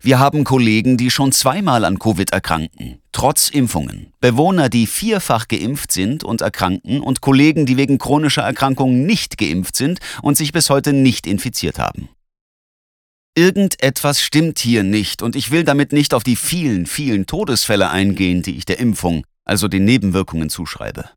Wir 0.00 0.20
haben 0.20 0.44
Kollegen, 0.44 0.96
die 0.96 1.10
schon 1.10 1.32
zweimal 1.32 1.84
an 1.84 1.98
Covid 1.98 2.32
erkranken, 2.32 3.00
trotz 3.10 3.48
Impfungen. 3.48 4.12
Bewohner, 4.20 4.68
die 4.68 4.86
vierfach 4.86 5.48
geimpft 5.48 5.90
sind 5.90 6.22
und 6.22 6.40
erkranken 6.40 7.00
und 7.00 7.20
Kollegen, 7.20 7.66
die 7.66 7.76
wegen 7.76 7.98
chronischer 7.98 8.42
Erkrankungen 8.42 9.06
nicht 9.06 9.38
geimpft 9.38 9.76
sind 9.76 9.98
und 10.22 10.36
sich 10.36 10.52
bis 10.52 10.70
heute 10.70 10.92
nicht 10.92 11.26
infiziert 11.26 11.80
haben. 11.80 12.08
Irgendetwas 13.36 14.20
stimmt 14.20 14.60
hier 14.60 14.84
nicht 14.84 15.20
und 15.20 15.34
ich 15.34 15.50
will 15.50 15.64
damit 15.64 15.92
nicht 15.92 16.14
auf 16.14 16.22
die 16.22 16.36
vielen, 16.36 16.86
vielen 16.86 17.26
Todesfälle 17.26 17.90
eingehen, 17.90 18.42
die 18.42 18.56
ich 18.56 18.66
der 18.66 18.78
Impfung, 18.78 19.24
also 19.44 19.66
den 19.66 19.84
Nebenwirkungen 19.84 20.48
zuschreibe. 20.48 21.10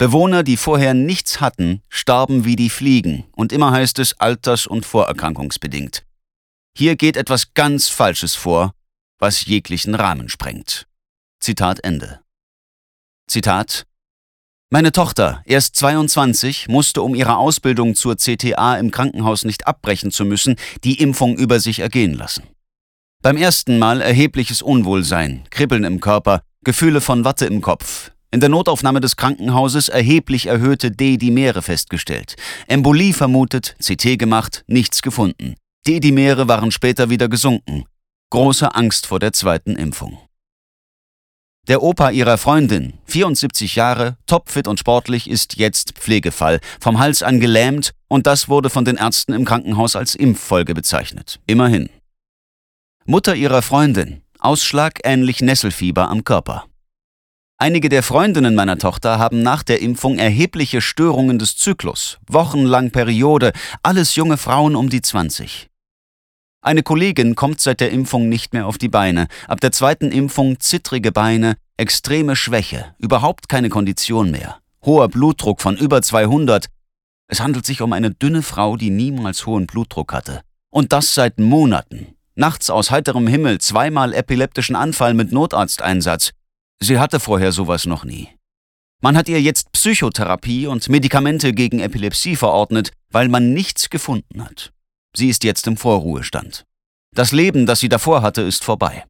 Bewohner, 0.00 0.42
die 0.42 0.56
vorher 0.56 0.94
nichts 0.94 1.42
hatten, 1.42 1.82
starben 1.90 2.46
wie 2.46 2.56
die 2.56 2.70
Fliegen 2.70 3.24
und 3.32 3.52
immer 3.52 3.70
heißt 3.70 3.98
es 3.98 4.18
alters- 4.18 4.66
und 4.66 4.86
vorerkrankungsbedingt. 4.86 6.06
Hier 6.74 6.96
geht 6.96 7.18
etwas 7.18 7.52
ganz 7.52 7.88
Falsches 7.88 8.34
vor, 8.34 8.72
was 9.18 9.44
jeglichen 9.44 9.94
Rahmen 9.94 10.30
sprengt. 10.30 10.86
Zitat 11.38 11.84
Ende. 11.84 12.20
Zitat 13.28 13.84
Meine 14.70 14.90
Tochter, 14.92 15.42
erst 15.44 15.76
22, 15.76 16.68
musste, 16.68 17.02
um 17.02 17.14
ihre 17.14 17.36
Ausbildung 17.36 17.94
zur 17.94 18.16
CTA 18.16 18.78
im 18.78 18.90
Krankenhaus 18.90 19.44
nicht 19.44 19.66
abbrechen 19.66 20.12
zu 20.12 20.24
müssen, 20.24 20.56
die 20.82 20.98
Impfung 20.98 21.36
über 21.36 21.60
sich 21.60 21.80
ergehen 21.80 22.14
lassen. 22.14 22.44
Beim 23.20 23.36
ersten 23.36 23.78
Mal 23.78 24.00
erhebliches 24.00 24.62
Unwohlsein, 24.62 25.44
Kribbeln 25.50 25.84
im 25.84 26.00
Körper, 26.00 26.40
Gefühle 26.64 27.02
von 27.02 27.26
Watte 27.26 27.44
im 27.44 27.60
Kopf. 27.60 28.12
In 28.32 28.38
der 28.38 28.48
Notaufnahme 28.48 29.00
des 29.00 29.16
Krankenhauses 29.16 29.88
erheblich 29.88 30.46
erhöhte 30.46 30.92
D-Dimere 30.92 31.62
festgestellt. 31.62 32.36
Embolie 32.68 33.12
vermutet, 33.12 33.74
CT 33.82 34.18
gemacht, 34.18 34.62
nichts 34.68 35.02
gefunden. 35.02 35.56
Die 35.86 35.96
Edimere 35.96 36.46
waren 36.46 36.70
später 36.70 37.10
wieder 37.10 37.28
gesunken. 37.28 37.84
Große 38.30 38.72
Angst 38.74 39.06
vor 39.06 39.18
der 39.18 39.32
zweiten 39.32 39.74
Impfung. 39.74 40.18
Der 41.66 41.82
Opa 41.82 42.10
ihrer 42.10 42.38
Freundin, 42.38 42.94
74 43.06 43.74
Jahre, 43.74 44.16
topfit 44.26 44.68
und 44.68 44.78
sportlich, 44.78 45.28
ist 45.28 45.56
jetzt 45.56 45.92
Pflegefall, 45.98 46.60
vom 46.80 47.00
Hals 47.00 47.24
an 47.24 47.40
gelähmt 47.40 47.92
und 48.08 48.28
das 48.28 48.48
wurde 48.48 48.70
von 48.70 48.84
den 48.84 48.96
Ärzten 48.96 49.32
im 49.32 49.44
Krankenhaus 49.44 49.96
als 49.96 50.14
Impffolge 50.14 50.74
bezeichnet. 50.74 51.40
Immerhin. 51.46 51.90
Mutter 53.06 53.34
ihrer 53.34 53.62
Freundin, 53.62 54.22
Ausschlag 54.38 55.00
ähnlich 55.02 55.40
Nesselfieber 55.42 56.08
am 56.08 56.22
Körper. 56.22 56.69
Einige 57.62 57.90
der 57.90 58.02
Freundinnen 58.02 58.54
meiner 58.54 58.78
Tochter 58.78 59.18
haben 59.18 59.42
nach 59.42 59.62
der 59.62 59.82
Impfung 59.82 60.18
erhebliche 60.18 60.80
Störungen 60.80 61.38
des 61.38 61.58
Zyklus, 61.58 62.16
wochenlang 62.26 62.90
Periode, 62.90 63.52
alles 63.82 64.16
junge 64.16 64.38
Frauen 64.38 64.74
um 64.74 64.88
die 64.88 65.02
20. 65.02 65.68
Eine 66.62 66.82
Kollegin 66.82 67.34
kommt 67.34 67.60
seit 67.60 67.80
der 67.80 67.90
Impfung 67.90 68.30
nicht 68.30 68.54
mehr 68.54 68.66
auf 68.66 68.78
die 68.78 68.88
Beine. 68.88 69.26
Ab 69.46 69.60
der 69.60 69.72
zweiten 69.72 70.10
Impfung 70.10 70.58
zittrige 70.58 71.12
Beine, 71.12 71.56
extreme 71.76 72.34
Schwäche, 72.34 72.94
überhaupt 72.96 73.50
keine 73.50 73.68
Kondition 73.68 74.30
mehr. 74.30 74.56
Hoher 74.82 75.08
Blutdruck 75.08 75.60
von 75.60 75.76
über 75.76 76.00
200. 76.00 76.64
Es 77.28 77.40
handelt 77.40 77.66
sich 77.66 77.82
um 77.82 77.92
eine 77.92 78.10
dünne 78.10 78.40
Frau, 78.40 78.78
die 78.78 78.88
niemals 78.88 79.44
hohen 79.44 79.66
Blutdruck 79.66 80.14
hatte. 80.14 80.40
Und 80.70 80.94
das 80.94 81.12
seit 81.12 81.38
Monaten. 81.38 82.14
Nachts 82.36 82.70
aus 82.70 82.90
heiterem 82.90 83.26
Himmel 83.26 83.58
zweimal 83.58 84.14
epileptischen 84.14 84.76
Anfall 84.76 85.12
mit 85.12 85.30
Notarzteinsatz. 85.30 86.32
Sie 86.82 86.98
hatte 86.98 87.20
vorher 87.20 87.52
sowas 87.52 87.86
noch 87.86 88.04
nie. 88.04 88.28
Man 89.02 89.16
hat 89.16 89.28
ihr 89.28 89.40
jetzt 89.40 89.72
Psychotherapie 89.72 90.66
und 90.66 90.88
Medikamente 90.88 91.52
gegen 91.52 91.80
Epilepsie 91.80 92.36
verordnet, 92.36 92.92
weil 93.10 93.28
man 93.28 93.52
nichts 93.52 93.90
gefunden 93.90 94.44
hat. 94.44 94.72
Sie 95.16 95.28
ist 95.28 95.44
jetzt 95.44 95.66
im 95.66 95.76
Vorruhestand. 95.76 96.64
Das 97.14 97.32
Leben, 97.32 97.66
das 97.66 97.80
sie 97.80 97.88
davor 97.88 98.22
hatte, 98.22 98.42
ist 98.42 98.62
vorbei. 98.62 99.04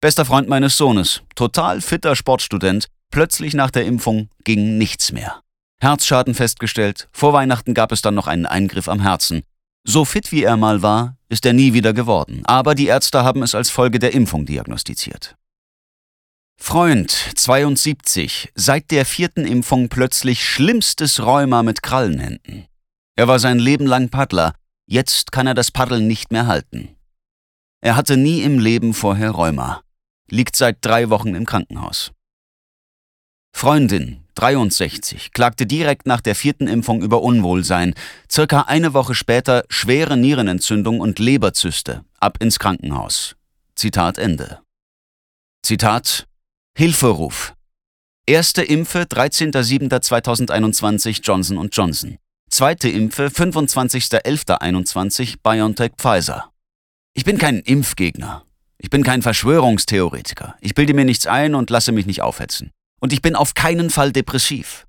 Bester 0.00 0.24
Freund 0.24 0.48
meines 0.48 0.76
Sohnes, 0.76 1.22
total 1.34 1.80
fitter 1.80 2.16
Sportstudent, 2.16 2.86
plötzlich 3.10 3.54
nach 3.54 3.70
der 3.70 3.84
Impfung 3.84 4.30
ging 4.44 4.78
nichts 4.78 5.12
mehr. 5.12 5.42
Herzschaden 5.80 6.34
festgestellt, 6.34 7.08
vor 7.12 7.32
Weihnachten 7.32 7.74
gab 7.74 7.92
es 7.92 8.02
dann 8.02 8.14
noch 8.14 8.26
einen 8.26 8.46
Eingriff 8.46 8.88
am 8.88 9.00
Herzen. 9.00 9.42
So 9.84 10.04
fit 10.04 10.30
wie 10.32 10.42
er 10.42 10.56
mal 10.56 10.82
war, 10.82 11.16
ist 11.28 11.44
er 11.46 11.54
nie 11.54 11.72
wieder 11.72 11.92
geworden, 11.92 12.42
aber 12.44 12.74
die 12.74 12.86
Ärzte 12.86 13.24
haben 13.24 13.42
es 13.42 13.54
als 13.54 13.70
Folge 13.70 13.98
der 13.98 14.12
Impfung 14.12 14.46
diagnostiziert. 14.46 15.36
Freund, 16.60 17.10
72, 17.10 18.52
seit 18.54 18.90
der 18.90 19.04
vierten 19.04 19.44
Impfung 19.44 19.88
plötzlich 19.88 20.44
schlimmstes 20.44 21.20
Rheuma 21.20 21.62
mit 21.62 21.82
Krallenhänden. 21.82 22.66
Er 23.16 23.28
war 23.28 23.38
sein 23.38 23.58
Leben 23.58 23.86
lang 23.86 24.10
Paddler, 24.10 24.54
Jetzt 24.92 25.30
kann 25.30 25.46
er 25.46 25.54
das 25.54 25.70
Paddeln 25.70 26.08
nicht 26.08 26.32
mehr 26.32 26.48
halten. 26.48 26.96
Er 27.80 27.94
hatte 27.94 28.16
nie 28.16 28.42
im 28.42 28.58
Leben 28.58 28.92
vorher 28.92 29.30
Rheuma, 29.30 29.82
liegt 30.28 30.56
seit 30.56 30.78
drei 30.80 31.10
Wochen 31.10 31.36
im 31.36 31.46
Krankenhaus. 31.46 32.10
Freundin, 33.52 34.24
63, 34.34 35.32
klagte 35.32 35.64
direkt 35.64 36.08
nach 36.08 36.20
der 36.20 36.34
vierten 36.34 36.66
Impfung 36.66 37.02
über 37.02 37.22
Unwohlsein, 37.22 37.94
circa 38.28 38.62
eine 38.62 38.92
Woche 38.92 39.14
später 39.14 39.62
schwere 39.68 40.16
Nierenentzündung 40.16 40.98
und 40.98 41.20
Leberzyste, 41.20 42.04
ab 42.18 42.38
ins 42.40 42.58
Krankenhaus. 42.58 43.36
Zitat 43.76 44.18
Ende. 44.18 44.60
Zitat 45.62 46.26
Hilferuf. 46.76 47.54
Erste 48.26 48.62
Impfe 48.62 49.02
13.07.2021 49.02 51.20
Johnson 51.22 51.68
Johnson. 51.70 52.16
Zweite 52.48 52.88
Impfe 52.88 53.26
25.11.21 53.26 55.36
BioNTech 55.42 55.92
Pfizer. 55.98 56.50
Ich 57.12 57.24
bin 57.24 57.38
kein 57.38 57.58
Impfgegner. 57.58 58.44
Ich 58.78 58.88
bin 58.88 59.02
kein 59.02 59.20
Verschwörungstheoretiker. 59.20 60.54
Ich 60.60 60.74
bilde 60.74 60.94
mir 60.94 61.04
nichts 61.04 61.26
ein 61.26 61.54
und 61.54 61.68
lasse 61.68 61.92
mich 61.92 62.06
nicht 62.06 62.22
aufhetzen. 62.22 62.70
Und 63.00 63.12
ich 63.12 63.20
bin 63.20 63.36
auf 63.36 63.52
keinen 63.54 63.90
Fall 63.90 64.12
depressiv. 64.12 64.86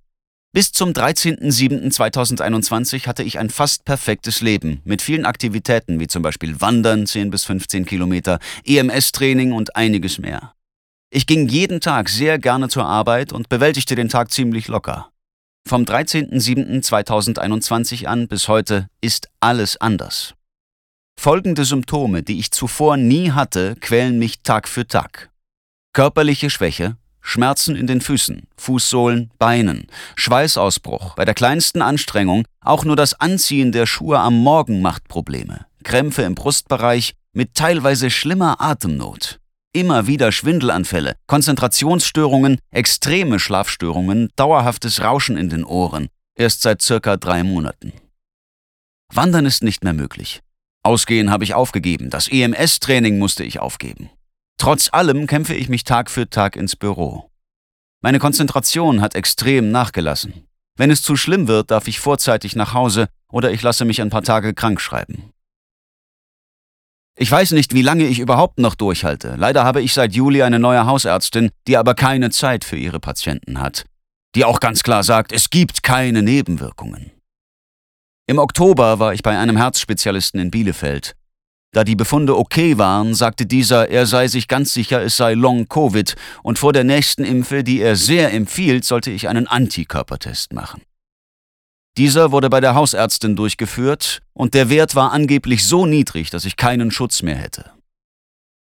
Bis 0.53 0.71
zum 0.71 0.91
13.07.2021 0.91 3.05
hatte 3.05 3.23
ich 3.23 3.37
ein 3.37 3.49
fast 3.49 3.83
perfektes 3.85 4.39
Leben 4.41 4.79
mit 4.85 5.01
vielen 5.01 5.25
Aktivitäten 5.25 5.99
wie 5.99 6.07
zum 6.07 6.23
Beispiel 6.23 6.61
Wandern 6.61 7.05
10 7.05 7.31
bis 7.31 7.43
15 7.45 7.85
Kilometer, 7.85 8.39
EMS-Training 8.65 9.51
und 9.51 9.75
einiges 9.75 10.19
mehr. 10.19 10.53
Ich 11.13 11.27
ging 11.27 11.49
jeden 11.49 11.81
Tag 11.81 12.07
sehr 12.07 12.39
gerne 12.39 12.69
zur 12.69 12.85
Arbeit 12.85 13.33
und 13.33 13.49
bewältigte 13.49 13.95
den 13.95 14.07
Tag 14.07 14.31
ziemlich 14.31 14.69
locker. 14.69 15.09
Vom 15.67 15.83
13.07.2021 15.83 18.05
an 18.05 18.29
bis 18.29 18.47
heute 18.47 18.87
ist 19.01 19.27
alles 19.41 19.75
anders. 19.75 20.35
Folgende 21.19 21.65
Symptome, 21.65 22.23
die 22.23 22.39
ich 22.39 22.51
zuvor 22.51 22.95
nie 22.95 23.31
hatte, 23.31 23.75
quälen 23.81 24.19
mich 24.19 24.41
Tag 24.41 24.69
für 24.69 24.87
Tag. 24.87 25.31
Körperliche 25.91 26.49
Schwäche, 26.49 26.95
Schmerzen 27.19 27.75
in 27.75 27.87
den 27.87 27.99
Füßen, 27.99 28.47
Fußsohlen, 28.55 29.31
Beinen, 29.37 29.87
Schweißausbruch, 30.15 31.15
bei 31.15 31.25
der 31.25 31.33
kleinsten 31.33 31.81
Anstrengung, 31.81 32.45
auch 32.61 32.85
nur 32.85 32.95
das 32.95 33.19
Anziehen 33.19 33.73
der 33.73 33.85
Schuhe 33.85 34.19
am 34.19 34.41
Morgen 34.41 34.81
macht 34.81 35.09
Probleme, 35.09 35.65
Krämpfe 35.83 36.21
im 36.21 36.35
Brustbereich 36.35 37.15
mit 37.33 37.53
teilweise 37.53 38.09
schlimmer 38.09 38.61
Atemnot, 38.61 39.40
immer 39.73 40.07
wieder 40.07 40.31
Schwindelanfälle, 40.31 41.15
Konzentrationsstörungen, 41.27 42.59
extreme 42.71 43.39
Schlafstörungen, 43.39 44.29
dauerhaftes 44.35 45.01
Rauschen 45.01 45.37
in 45.37 45.49
den 45.49 45.63
Ohren, 45.63 46.07
erst 46.35 46.61
seit 46.61 46.81
circa 46.81 47.17
drei 47.17 47.43
Monaten. 47.43 47.93
Wandern 49.13 49.45
ist 49.45 49.63
nicht 49.63 49.83
mehr 49.83 49.93
möglich. 49.93 50.41
Ausgehen 50.83 51.29
habe 51.29 51.43
ich 51.43 51.53
aufgegeben, 51.53 52.09
das 52.09 52.27
EMS-Training 52.27 53.19
musste 53.19 53.43
ich 53.43 53.59
aufgeben. 53.59 54.09
Trotz 54.57 54.89
allem 54.91 55.27
kämpfe 55.27 55.53
ich 55.53 55.69
mich 55.69 55.83
Tag 55.83 56.09
für 56.09 56.29
Tag 56.29 56.55
ins 56.55 56.75
Büro. 56.75 57.29
Meine 58.01 58.19
Konzentration 58.19 59.01
hat 59.01 59.15
extrem 59.15 59.71
nachgelassen. 59.71 60.47
Wenn 60.77 60.89
es 60.89 61.03
zu 61.03 61.15
schlimm 61.15 61.47
wird, 61.47 61.69
darf 61.69 61.87
ich 61.87 61.99
vorzeitig 61.99 62.55
nach 62.55 62.73
Hause 62.73 63.07
oder 63.31 63.51
ich 63.51 63.61
lasse 63.61 63.85
mich 63.85 64.01
ein 64.01 64.09
paar 64.09 64.23
Tage 64.23 64.53
krank 64.53 64.81
schreiben. 64.81 65.31
Ich 67.21 67.29
weiß 67.29 67.51
nicht, 67.51 67.75
wie 67.75 67.83
lange 67.83 68.07
ich 68.07 68.17
überhaupt 68.17 68.57
noch 68.57 68.73
durchhalte. 68.73 69.35
Leider 69.37 69.63
habe 69.63 69.79
ich 69.83 69.93
seit 69.93 70.15
Juli 70.15 70.41
eine 70.41 70.57
neue 70.57 70.87
Hausärztin, 70.87 71.51
die 71.67 71.77
aber 71.77 71.93
keine 71.93 72.31
Zeit 72.31 72.65
für 72.65 72.77
ihre 72.77 72.99
Patienten 72.99 73.61
hat. 73.61 73.85
Die 74.33 74.43
auch 74.43 74.59
ganz 74.59 74.81
klar 74.81 75.03
sagt, 75.03 75.31
es 75.31 75.51
gibt 75.51 75.83
keine 75.83 76.23
Nebenwirkungen. 76.23 77.11
Im 78.25 78.39
Oktober 78.39 78.97
war 78.97 79.13
ich 79.13 79.21
bei 79.21 79.37
einem 79.37 79.55
Herzspezialisten 79.55 80.39
in 80.39 80.49
Bielefeld. 80.49 81.13
Da 81.75 81.83
die 81.83 81.95
Befunde 81.95 82.35
okay 82.35 82.79
waren, 82.79 83.13
sagte 83.13 83.45
dieser, 83.45 83.87
er 83.89 84.07
sei 84.07 84.27
sich 84.27 84.47
ganz 84.47 84.73
sicher, 84.73 85.03
es 85.03 85.15
sei 85.15 85.35
Long-Covid 85.35 86.15
und 86.41 86.57
vor 86.57 86.73
der 86.73 86.85
nächsten 86.85 87.23
Impfe, 87.23 87.63
die 87.63 87.81
er 87.81 87.97
sehr 87.97 88.33
empfiehlt, 88.33 88.83
sollte 88.83 89.11
ich 89.11 89.29
einen 89.29 89.45
Antikörpertest 89.45 90.53
machen. 90.53 90.81
Dieser 91.97 92.31
wurde 92.31 92.49
bei 92.49 92.61
der 92.61 92.73
Hausärztin 92.73 93.35
durchgeführt 93.35 94.21
und 94.33 94.53
der 94.53 94.69
Wert 94.69 94.95
war 94.95 95.11
angeblich 95.11 95.67
so 95.67 95.85
niedrig, 95.85 96.29
dass 96.29 96.45
ich 96.45 96.55
keinen 96.55 96.91
Schutz 96.91 97.21
mehr 97.21 97.35
hätte. 97.35 97.71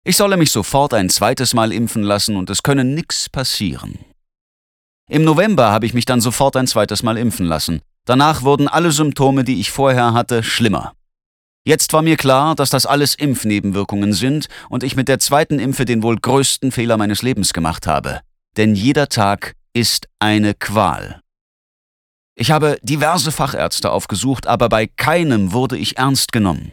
Ich 0.05 0.17
solle 0.17 0.37
mich 0.37 0.51
sofort 0.51 0.95
ein 0.95 1.11
zweites 1.11 1.55
Mal 1.55 1.73
impfen 1.73 2.03
lassen 2.03 2.37
und 2.37 2.51
es 2.51 2.63
könne 2.63 2.85
nichts 2.85 3.29
passieren. 3.29 3.99
Im 5.09 5.25
November 5.25 5.71
habe 5.71 5.87
ich 5.87 5.95
mich 5.95 6.07
dann 6.07 6.21
sofort 6.21 6.57
ein 6.57 6.67
zweites 6.67 7.03
Mal 7.03 7.19
impfen 7.19 7.47
lassen. 7.47 7.81
Danach 8.07 8.43
wurden 8.43 8.67
alle 8.67 8.93
Symptome, 8.93 9.45
die 9.45 9.61
ich 9.61 9.71
vorher 9.71 10.15
hatte, 10.15 10.43
schlimmer. 10.43 10.95
Jetzt 11.65 11.93
war 11.93 12.03
mir 12.03 12.17
klar, 12.17 12.55
dass 12.55 12.71
das 12.71 12.87
alles 12.87 13.15
Impfnebenwirkungen 13.15 14.13
sind 14.13 14.49
und 14.71 14.83
ich 14.83 14.97
mit 14.97 15.09
der 15.09 15.19
zweiten 15.19 15.59
Impfe 15.59 15.85
den 15.85 16.03
wohl 16.03 16.17
größten 16.17 16.73
Fehler 16.73 16.97
meines 16.97 17.23
Lebens 17.23 17.53
gemacht 17.53 17.87
habe. 17.87 18.21
Denn 18.57 18.75
jeder 18.75 19.09
Tag 19.09 19.55
ist 19.75 20.09
eine 20.19 20.55
Qual. 20.55 21.21
Ich 22.41 22.51
habe 22.51 22.79
diverse 22.81 23.33
Fachärzte 23.33 23.91
aufgesucht, 23.91 24.47
aber 24.47 24.71
bei 24.71 24.87
keinem 24.87 25.53
wurde 25.53 25.77
ich 25.77 25.99
ernst 25.99 26.33
genommen. 26.33 26.73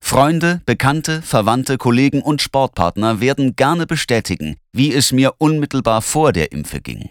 Freunde, 0.00 0.60
Bekannte, 0.64 1.22
Verwandte, 1.22 1.76
Kollegen 1.76 2.22
und 2.22 2.40
Sportpartner 2.40 3.18
werden 3.18 3.56
gerne 3.56 3.88
bestätigen, 3.88 4.54
wie 4.72 4.92
es 4.92 5.10
mir 5.10 5.34
unmittelbar 5.38 6.02
vor 6.02 6.32
der 6.32 6.52
Impfe 6.52 6.80
ging. 6.80 7.10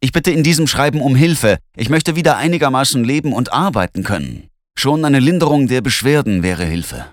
Ich 0.00 0.10
bitte 0.10 0.30
in 0.30 0.42
diesem 0.42 0.66
Schreiben 0.66 1.02
um 1.02 1.14
Hilfe. 1.14 1.58
Ich 1.76 1.90
möchte 1.90 2.16
wieder 2.16 2.38
einigermaßen 2.38 3.04
leben 3.04 3.34
und 3.34 3.52
arbeiten 3.52 4.02
können. 4.02 4.48
Schon 4.74 5.04
eine 5.04 5.20
Linderung 5.20 5.68
der 5.68 5.82
Beschwerden 5.82 6.42
wäre 6.42 6.64
Hilfe. 6.64 7.04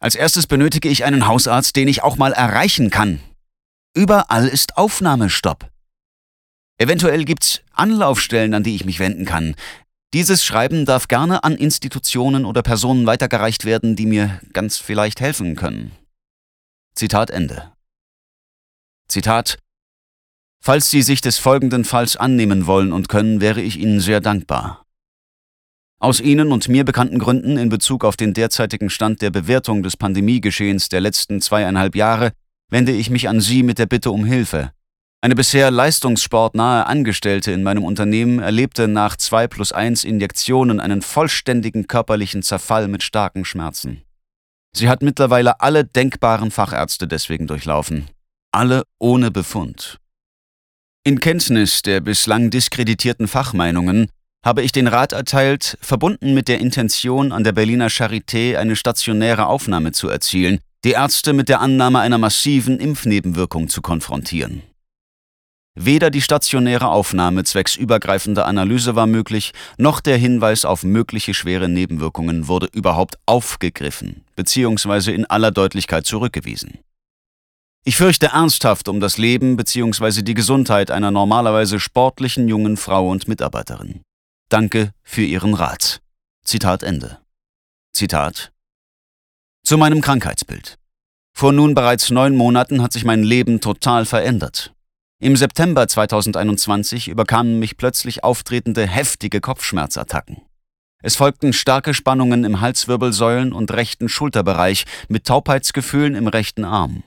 Als 0.00 0.16
erstes 0.16 0.48
benötige 0.48 0.88
ich 0.88 1.04
einen 1.04 1.28
Hausarzt, 1.28 1.76
den 1.76 1.86
ich 1.86 2.02
auch 2.02 2.16
mal 2.16 2.32
erreichen 2.32 2.90
kann. 2.90 3.20
Überall 3.94 4.48
ist 4.48 4.76
Aufnahmestopp. 4.76 5.68
Eventuell 6.78 7.24
gibt's 7.24 7.60
Anlaufstellen, 7.72 8.54
an 8.54 8.62
die 8.62 8.74
ich 8.76 8.84
mich 8.84 9.00
wenden 9.00 9.24
kann. 9.24 9.54
Dieses 10.14 10.44
Schreiben 10.44 10.86
darf 10.86 11.08
gerne 11.08 11.44
an 11.44 11.56
Institutionen 11.56 12.44
oder 12.44 12.62
Personen 12.62 13.04
weitergereicht 13.06 13.64
werden, 13.64 13.96
die 13.96 14.06
mir 14.06 14.40
ganz 14.52 14.78
vielleicht 14.78 15.20
helfen 15.20 15.54
können. 15.54 15.92
Zitat 16.94 17.30
Ende. 17.30 17.72
Zitat 19.08 19.58
Falls 20.60 20.90
Sie 20.90 21.02
sich 21.02 21.20
des 21.20 21.38
folgenden 21.38 21.84
Falls 21.84 22.16
annehmen 22.16 22.66
wollen 22.66 22.92
und 22.92 23.08
können, 23.08 23.40
wäre 23.40 23.60
ich 23.60 23.78
Ihnen 23.78 24.00
sehr 24.00 24.20
dankbar. 24.20 24.84
Aus 26.00 26.20
Ihnen 26.20 26.52
und 26.52 26.68
mir 26.68 26.84
bekannten 26.84 27.18
Gründen 27.18 27.58
in 27.58 27.68
Bezug 27.68 28.04
auf 28.04 28.16
den 28.16 28.34
derzeitigen 28.34 28.88
Stand 28.88 29.20
der 29.20 29.30
Bewertung 29.30 29.82
des 29.82 29.96
Pandemiegeschehens 29.96 30.88
der 30.88 31.00
letzten 31.00 31.40
zweieinhalb 31.40 31.96
Jahre 31.96 32.32
wende 32.70 32.92
ich 32.92 33.10
mich 33.10 33.28
an 33.28 33.40
Sie 33.40 33.62
mit 33.62 33.78
der 33.78 33.86
Bitte 33.86 34.10
um 34.10 34.24
Hilfe. 34.24 34.72
Eine 35.20 35.34
bisher 35.34 35.72
leistungssportnahe 35.72 36.86
Angestellte 36.86 37.50
in 37.50 37.64
meinem 37.64 37.82
Unternehmen 37.82 38.38
erlebte 38.38 38.86
nach 38.86 39.16
2 39.16 39.48
plus 39.48 39.72
1 39.72 40.04
Injektionen 40.04 40.78
einen 40.78 41.02
vollständigen 41.02 41.88
körperlichen 41.88 42.44
Zerfall 42.44 42.86
mit 42.86 43.02
starken 43.02 43.44
Schmerzen. 43.44 44.02
Sie 44.72 44.88
hat 44.88 45.02
mittlerweile 45.02 45.60
alle 45.60 45.84
denkbaren 45.84 46.52
Fachärzte 46.52 47.08
deswegen 47.08 47.48
durchlaufen. 47.48 48.06
Alle 48.52 48.84
ohne 49.00 49.32
Befund. 49.32 49.98
In 51.02 51.18
Kenntnis 51.18 51.82
der 51.82 52.00
bislang 52.00 52.50
diskreditierten 52.50 53.26
Fachmeinungen 53.26 54.10
habe 54.44 54.62
ich 54.62 54.70
den 54.70 54.86
Rat 54.86 55.12
erteilt, 55.12 55.78
verbunden 55.80 56.32
mit 56.32 56.46
der 56.46 56.60
Intention, 56.60 57.32
an 57.32 57.42
der 57.42 57.52
Berliner 57.52 57.88
Charité 57.88 58.56
eine 58.56 58.76
stationäre 58.76 59.46
Aufnahme 59.46 59.90
zu 59.90 60.08
erzielen, 60.08 60.60
die 60.84 60.92
Ärzte 60.92 61.32
mit 61.32 61.48
der 61.48 61.60
Annahme 61.60 61.98
einer 61.98 62.18
massiven 62.18 62.78
Impfnebenwirkung 62.78 63.68
zu 63.68 63.82
konfrontieren. 63.82 64.62
Weder 65.80 66.10
die 66.10 66.22
stationäre 66.22 66.88
Aufnahme 66.88 67.44
zwecks 67.44 67.76
übergreifender 67.76 68.46
Analyse 68.46 68.96
war 68.96 69.06
möglich, 69.06 69.52
noch 69.76 70.00
der 70.00 70.16
Hinweis 70.16 70.64
auf 70.64 70.82
mögliche 70.82 71.34
schwere 71.34 71.68
Nebenwirkungen 71.68 72.48
wurde 72.48 72.66
überhaupt 72.72 73.16
aufgegriffen 73.26 74.24
bzw. 74.34 75.14
in 75.14 75.24
aller 75.26 75.52
Deutlichkeit 75.52 76.04
zurückgewiesen. 76.04 76.80
Ich 77.84 77.96
fürchte 77.96 78.26
ernsthaft 78.26 78.88
um 78.88 78.98
das 78.98 79.18
Leben 79.18 79.56
bzw. 79.56 80.22
die 80.22 80.34
Gesundheit 80.34 80.90
einer 80.90 81.12
normalerweise 81.12 81.78
sportlichen 81.78 82.48
jungen 82.48 82.76
Frau 82.76 83.08
und 83.08 83.28
Mitarbeiterin. 83.28 84.02
Danke 84.48 84.92
für 85.04 85.22
Ihren 85.22 85.54
Rat. 85.54 86.00
Zitat 86.44 86.82
Ende. 86.82 87.18
Zitat 87.92 88.50
Zu 89.62 89.78
meinem 89.78 90.00
Krankheitsbild. 90.00 90.76
Vor 91.36 91.52
nun 91.52 91.76
bereits 91.76 92.10
neun 92.10 92.34
Monaten 92.34 92.82
hat 92.82 92.92
sich 92.92 93.04
mein 93.04 93.22
Leben 93.22 93.60
total 93.60 94.06
verändert. 94.06 94.72
Im 95.20 95.34
September 95.34 95.88
2021 95.88 97.08
überkamen 97.08 97.58
mich 97.58 97.76
plötzlich 97.76 98.22
auftretende 98.22 98.86
heftige 98.86 99.40
Kopfschmerzattacken. 99.40 100.42
Es 101.02 101.16
folgten 101.16 101.52
starke 101.52 101.92
Spannungen 101.92 102.44
im 102.44 102.60
Halswirbelsäulen 102.60 103.52
und 103.52 103.72
rechten 103.72 104.08
Schulterbereich 104.08 104.84
mit 105.08 105.24
Taubheitsgefühlen 105.24 106.14
im 106.14 106.28
rechten 106.28 106.64
Arm. 106.64 107.02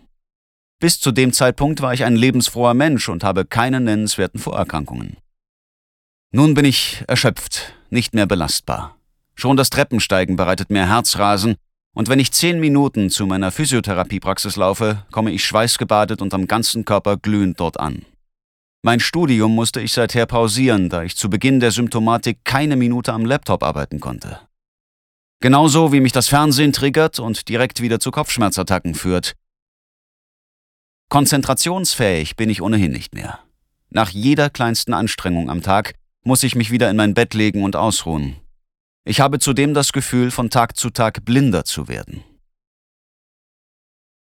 Bis 0.82 1.00
zu 1.00 1.14
dem 1.14 1.32
Zeitpunkt 1.32 1.82
war 1.82 1.94
ich 1.94 2.04
ein 2.04 2.18
lebensfroher 2.18 2.74
Mensch 2.74 3.08
und 3.08 3.24
habe 3.24 3.46
keine 3.46 3.80
nennenswerten 3.80 4.42
Vorerkrankungen. 4.42 5.16
Nun 6.32 6.54
bin 6.54 6.66
ich 6.66 7.06
erschöpft, 7.08 7.76
nicht 7.90 8.14
mehr 8.14 8.26
belastbar. 8.26 8.98
Schon 9.36 9.56
das 9.56 9.70
Treppensteigen 9.70 10.36
bereitet 10.36 10.70
mir 10.70 10.90
Herzrasen, 10.90 11.56
und 11.94 12.10
wenn 12.10 12.20
ich 12.20 12.32
zehn 12.32 12.60
Minuten 12.60 13.10
zu 13.10 13.26
meiner 13.26 13.52
Physiotherapiepraxis 13.52 14.56
laufe, 14.56 15.06
komme 15.12 15.32
ich 15.32 15.46
schweißgebadet 15.46 16.22
und 16.22 16.34
am 16.34 16.48
ganzen 16.48 16.86
Körper 16.86 17.18
glühend 17.18 17.60
dort 17.60 17.80
an. 17.80 18.06
Mein 18.84 19.00
Studium 19.00 19.54
musste 19.54 19.80
ich 19.82 19.94
seither 19.94 20.26
pausieren, 20.26 20.90
da 20.90 21.04
ich 21.04 21.16
zu 21.16 21.30
Beginn 21.30 21.60
der 21.60 21.72
Symptomatik 21.72 22.40
keine 22.44 22.76
Minute 22.76 23.14
am 23.14 23.26
Laptop 23.26 23.64
arbeiten 23.64 24.00
konnte. 24.00 24.40
Genauso 25.40 25.92
wie 25.92 26.00
mich 26.00 26.12
das 26.12 26.28
Fernsehen 26.28 26.74
triggert 26.74 27.20
und 27.20 27.48
direkt 27.50 27.82
wieder 27.82 28.00
zu 28.00 28.12
Kopfschmerzattacken 28.12 28.96
führt, 28.96 29.34
Konzentrationsfähig 31.10 32.38
bin 32.38 32.50
ich 32.50 32.62
ohnehin 32.62 32.94
nicht 32.94 33.14
mehr. 33.14 33.40
Nach 33.90 34.10
jeder 34.10 34.50
kleinsten 34.50 34.94
Anstrengung 34.94 35.50
am 35.50 35.62
Tag 35.62 35.94
muss 36.24 36.42
ich 36.42 36.56
mich 36.56 36.72
wieder 36.72 36.90
in 36.90 36.96
mein 36.96 37.14
Bett 37.14 37.34
legen 37.34 37.64
und 37.64 37.76
ausruhen. 37.76 38.38
Ich 39.04 39.20
habe 39.20 39.40
zudem 39.40 39.74
das 39.74 39.94
Gefühl, 39.94 40.30
von 40.30 40.50
Tag 40.50 40.78
zu 40.78 40.92
Tag 40.92 41.26
blinder 41.26 41.66
zu 41.66 41.88
werden. 41.88 42.24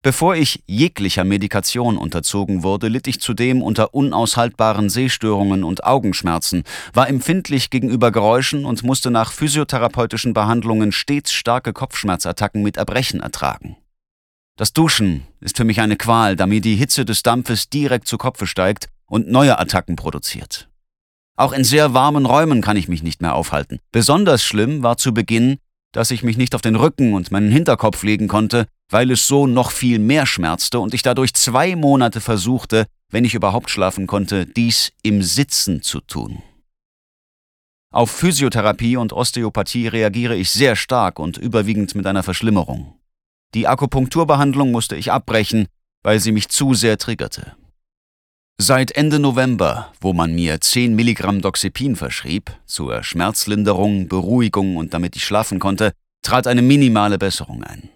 Bevor 0.03 0.35
ich 0.35 0.65
jeglicher 0.67 1.25
Medikation 1.25 1.99
unterzogen 1.99 2.63
wurde, 2.63 2.89
litt 2.89 3.07
ich 3.07 3.21
zudem 3.21 3.61
unter 3.61 3.93
unaushaltbaren 3.93 4.89
Sehstörungen 4.89 5.63
und 5.63 5.85
Augenschmerzen, 5.85 6.65
war 6.95 7.07
empfindlich 7.07 7.69
gegenüber 7.69 8.11
Geräuschen 8.11 8.65
und 8.65 8.83
musste 8.83 9.11
nach 9.11 9.31
physiotherapeutischen 9.31 10.33
Behandlungen 10.33 10.91
stets 10.93 11.33
starke 11.33 11.75
Kopfschmerzattacken 11.75 12.63
mit 12.63 12.79
Erbrechen 12.79 13.21
ertragen. 13.21 13.77
Das 14.57 14.73
Duschen 14.73 15.27
ist 15.41 15.59
für 15.59 15.65
mich 15.65 15.83
eine 15.83 15.97
Qual, 15.97 16.35
da 16.35 16.47
mir 16.47 16.63
die 16.63 16.77
Hitze 16.77 17.05
des 17.05 17.23
Dampfes 17.23 17.69
direkt 17.69 18.09
zu 18.09 18.17
Kopfe 18.17 18.47
steigt 18.47 18.89
und 19.05 19.29
neue 19.29 19.59
Attacken 19.59 19.97
produziert. 19.97 20.70
Auch 21.37 21.53
in 21.53 21.65
sehr 21.65 21.95
warmen 21.95 22.27
Räumen 22.27 22.61
kann 22.61 22.77
ich 22.77 22.89
mich 22.89 23.03
nicht 23.03 23.23
mehr 23.23 23.35
aufhalten. 23.35 23.79
Besonders 23.93 24.45
schlimm 24.45 24.83
war 24.83 24.97
zu 24.97 25.15
Beginn, 25.15 25.59
dass 25.93 26.11
ich 26.11 26.23
mich 26.23 26.37
nicht 26.37 26.55
auf 26.55 26.63
den 26.63 26.77
Rücken 26.77 27.15
und 27.15 27.31
meinen 27.31 27.51
Hinterkopf 27.51 28.03
legen 28.03 28.29
konnte, 28.29 28.67
weil 28.91 29.11
es 29.11 29.27
so 29.27 29.47
noch 29.47 29.71
viel 29.71 29.99
mehr 29.99 30.27
schmerzte 30.27 30.81
und 30.81 30.95
ich 30.95 31.03
dadurch 31.03 31.35
zwei 31.35 31.77
Monate 31.77 32.21
versuchte, 32.21 32.87
wenn 33.11 33.25
ich 33.25 33.35
überhaupt 33.35 33.71
schlafen 33.71 34.07
konnte, 34.07 34.47
dies 34.47 34.93
im 35.03 35.23
Sitzen 35.23 35.83
zu 35.83 36.01
tun. 36.01 36.43
Auf 37.93 38.11
Physiotherapie 38.13 38.97
und 38.97 39.13
Osteopathie 39.13 39.89
reagiere 39.89 40.37
ich 40.37 40.51
sehr 40.51 40.77
stark 40.77 41.19
und 41.19 41.39
überwiegend 41.39 41.95
mit 41.97 42.07
einer 42.07 42.23
Verschlimmerung. 42.23 42.95
Die 43.55 43.67
Akupunkturbehandlung 43.67 44.71
musste 44.71 44.95
ich 44.95 45.11
abbrechen, 45.11 45.67
weil 46.05 46.21
sie 46.21 46.31
mich 46.31 46.49
zu 46.49 46.75
sehr 46.75 46.99
triggerte. 46.99 47.57
Seit 48.63 48.93
Ende 48.93 49.19
November, 49.19 49.91
wo 50.03 50.13
man 50.13 50.35
mir 50.35 50.61
10 50.61 50.95
Milligramm 50.95 51.41
Doxepin 51.41 51.97
verschrieb, 51.97 52.55
zur 52.67 53.03
Schmerzlinderung, 53.03 54.07
Beruhigung 54.07 54.77
und 54.77 54.93
damit 54.93 55.17
ich 55.17 55.25
schlafen 55.25 55.59
konnte, 55.59 55.93
trat 56.21 56.47
eine 56.47 56.61
minimale 56.61 57.17
Besserung 57.17 57.65
ein. 57.65 57.89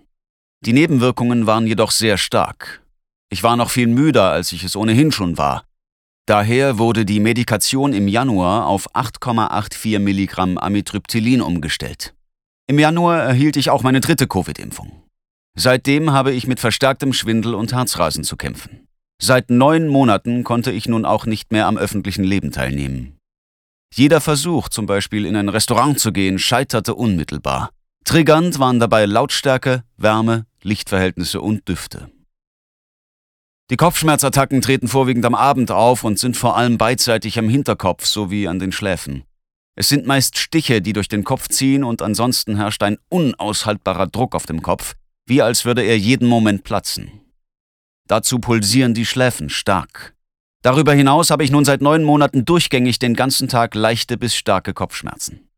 Die 0.64 0.72
Nebenwirkungen 0.72 1.46
waren 1.46 1.66
jedoch 1.66 1.90
sehr 1.90 2.16
stark. 2.16 2.82
Ich 3.28 3.42
war 3.42 3.58
noch 3.58 3.68
viel 3.68 3.88
müder, 3.88 4.30
als 4.30 4.52
ich 4.52 4.64
es 4.64 4.74
ohnehin 4.74 5.12
schon 5.12 5.36
war. 5.36 5.64
Daher 6.24 6.78
wurde 6.78 7.04
die 7.04 7.20
Medikation 7.20 7.92
im 7.92 8.08
Januar 8.08 8.66
auf 8.66 8.90
8,84 8.94 9.98
Milligramm 9.98 10.56
Amitriptylin 10.56 11.42
umgestellt. 11.42 12.14
Im 12.66 12.78
Januar 12.78 13.18
erhielt 13.18 13.58
ich 13.58 13.68
auch 13.68 13.82
meine 13.82 14.00
dritte 14.00 14.26
Covid-Impfung. 14.26 15.02
Seitdem 15.56 16.12
habe 16.12 16.32
ich 16.32 16.46
mit 16.46 16.58
verstärktem 16.58 17.12
Schwindel 17.12 17.52
und 17.54 17.74
Herzrasen 17.74 18.24
zu 18.24 18.38
kämpfen. 18.38 18.88
Seit 19.26 19.48
neun 19.48 19.88
Monaten 19.88 20.44
konnte 20.44 20.70
ich 20.70 20.86
nun 20.86 21.06
auch 21.06 21.24
nicht 21.24 21.50
mehr 21.50 21.66
am 21.66 21.78
öffentlichen 21.78 22.24
Leben 22.24 22.50
teilnehmen. 22.50 23.16
Jeder 23.94 24.20
Versuch, 24.20 24.68
zum 24.68 24.84
Beispiel 24.84 25.24
in 25.24 25.34
ein 25.34 25.48
Restaurant 25.48 25.98
zu 25.98 26.12
gehen, 26.12 26.38
scheiterte 26.38 26.94
unmittelbar. 26.94 27.70
Triggernd 28.04 28.58
waren 28.58 28.80
dabei 28.80 29.06
Lautstärke, 29.06 29.82
Wärme, 29.96 30.44
Lichtverhältnisse 30.60 31.40
und 31.40 31.66
Düfte. 31.66 32.10
Die 33.70 33.76
Kopfschmerzattacken 33.76 34.60
treten 34.60 34.88
vorwiegend 34.88 35.24
am 35.24 35.34
Abend 35.34 35.70
auf 35.70 36.04
und 36.04 36.18
sind 36.18 36.36
vor 36.36 36.58
allem 36.58 36.76
beidseitig 36.76 37.38
am 37.38 37.48
Hinterkopf 37.48 38.04
sowie 38.04 38.46
an 38.46 38.58
den 38.58 38.72
Schläfen. 38.72 39.24
Es 39.74 39.88
sind 39.88 40.06
meist 40.06 40.36
Stiche, 40.36 40.82
die 40.82 40.92
durch 40.92 41.08
den 41.08 41.24
Kopf 41.24 41.48
ziehen 41.48 41.82
und 41.82 42.02
ansonsten 42.02 42.56
herrscht 42.56 42.82
ein 42.82 42.98
unaushaltbarer 43.08 44.08
Druck 44.08 44.34
auf 44.34 44.44
dem 44.44 44.60
Kopf, 44.60 44.96
wie 45.24 45.40
als 45.40 45.64
würde 45.64 45.80
er 45.80 45.98
jeden 45.98 46.28
Moment 46.28 46.62
platzen. 46.62 47.23
Dazu 48.06 48.38
pulsieren 48.38 48.94
die 48.94 49.06
Schläfen 49.06 49.48
stark. 49.48 50.14
Darüber 50.62 50.92
hinaus 50.94 51.30
habe 51.30 51.44
ich 51.44 51.50
nun 51.50 51.64
seit 51.64 51.80
neun 51.82 52.04
Monaten 52.04 52.44
durchgängig 52.44 52.98
den 52.98 53.14
ganzen 53.14 53.48
Tag 53.48 53.74
leichte 53.74 54.16
bis 54.16 54.34
starke 54.34 54.74
Kopfschmerzen. 54.74 55.48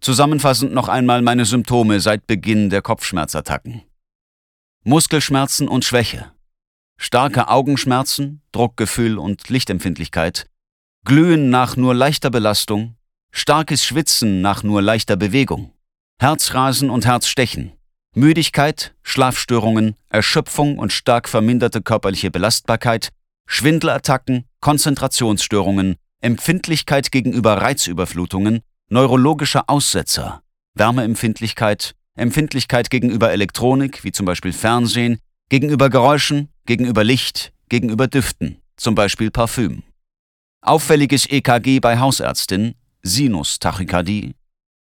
Zusammenfassend 0.00 0.72
noch 0.72 0.88
einmal 0.88 1.22
meine 1.22 1.44
Symptome 1.44 2.00
seit 2.00 2.26
Beginn 2.26 2.70
der 2.70 2.82
Kopfschmerzattacken. 2.82 3.82
Muskelschmerzen 4.84 5.68
und 5.68 5.84
Schwäche, 5.84 6.32
starke 6.98 7.48
Augenschmerzen, 7.48 8.42
Druckgefühl 8.50 9.16
und 9.16 9.48
Lichtempfindlichkeit, 9.48 10.48
Glühen 11.04 11.50
nach 11.50 11.76
nur 11.76 11.94
leichter 11.94 12.30
Belastung, 12.30 12.96
starkes 13.30 13.84
Schwitzen 13.84 14.40
nach 14.40 14.62
nur 14.62 14.82
leichter 14.82 15.16
Bewegung, 15.16 15.72
Herzrasen 16.18 16.90
und 16.90 17.06
Herzstechen, 17.06 17.72
Müdigkeit, 18.14 18.94
Schlafstörungen, 19.02 19.94
Erschöpfung 20.10 20.78
und 20.78 20.92
stark 20.92 21.30
verminderte 21.30 21.80
körperliche 21.80 22.30
Belastbarkeit, 22.30 23.08
Schwindelattacken, 23.46 24.44
Konzentrationsstörungen, 24.60 25.96
Empfindlichkeit 26.20 27.10
gegenüber 27.10 27.54
Reizüberflutungen, 27.54 28.60
neurologische 28.90 29.66
Aussetzer, 29.68 30.42
Wärmeempfindlichkeit, 30.74 31.94
Empfindlichkeit 32.14 32.90
gegenüber 32.90 33.32
Elektronik, 33.32 34.04
wie 34.04 34.12
zum 34.12 34.26
Beispiel 34.26 34.52
Fernsehen, 34.52 35.18
gegenüber 35.48 35.88
Geräuschen, 35.88 36.50
gegenüber 36.66 37.04
Licht, 37.04 37.52
gegenüber 37.70 38.08
Düften, 38.08 38.58
zum 38.76 38.94
Beispiel 38.94 39.30
Parfüm. 39.30 39.84
Auffälliges 40.60 41.26
EKG 41.26 41.80
bei 41.80 41.98
Hausärztin, 41.98 42.74
Sinustachykardie, 43.02 44.34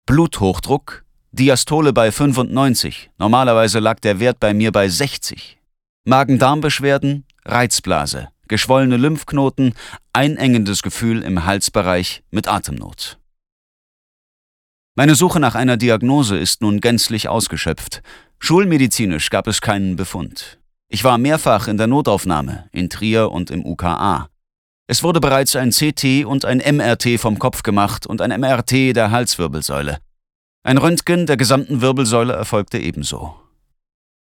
Bluthochdruck, 0.06 1.05
Diastole 1.38 1.92
bei 1.92 2.10
95, 2.10 3.10
normalerweise 3.18 3.78
lag 3.78 4.00
der 4.00 4.20
Wert 4.20 4.40
bei 4.40 4.54
mir 4.54 4.72
bei 4.72 4.88
60. 4.88 5.58
Magen-Darm-Beschwerden, 6.06 7.26
Reizblase, 7.44 8.28
geschwollene 8.48 8.96
Lymphknoten, 8.96 9.74
einengendes 10.14 10.82
Gefühl 10.82 11.20
im 11.22 11.44
Halsbereich 11.44 12.22
mit 12.30 12.48
Atemnot. 12.48 13.18
Meine 14.94 15.14
Suche 15.14 15.38
nach 15.38 15.54
einer 15.54 15.76
Diagnose 15.76 16.38
ist 16.38 16.62
nun 16.62 16.80
gänzlich 16.80 17.28
ausgeschöpft. 17.28 18.02
Schulmedizinisch 18.38 19.28
gab 19.28 19.46
es 19.46 19.60
keinen 19.60 19.96
Befund. 19.96 20.58
Ich 20.88 21.04
war 21.04 21.18
mehrfach 21.18 21.68
in 21.68 21.76
der 21.76 21.86
Notaufnahme, 21.86 22.70
in 22.72 22.88
Trier 22.88 23.30
und 23.30 23.50
im 23.50 23.62
UKA. 23.66 24.30
Es 24.86 25.02
wurde 25.02 25.20
bereits 25.20 25.54
ein 25.54 25.68
CT 25.68 26.24
und 26.24 26.46
ein 26.46 26.62
MRT 26.64 27.20
vom 27.20 27.38
Kopf 27.38 27.62
gemacht 27.62 28.06
und 28.06 28.22
ein 28.22 28.40
MRT 28.40 28.96
der 28.96 29.10
Halswirbelsäule. 29.10 29.98
Ein 30.66 30.78
Röntgen 30.78 31.26
der 31.26 31.36
gesamten 31.36 31.80
Wirbelsäule 31.80 32.32
erfolgte 32.32 32.78
ebenso. 32.78 33.36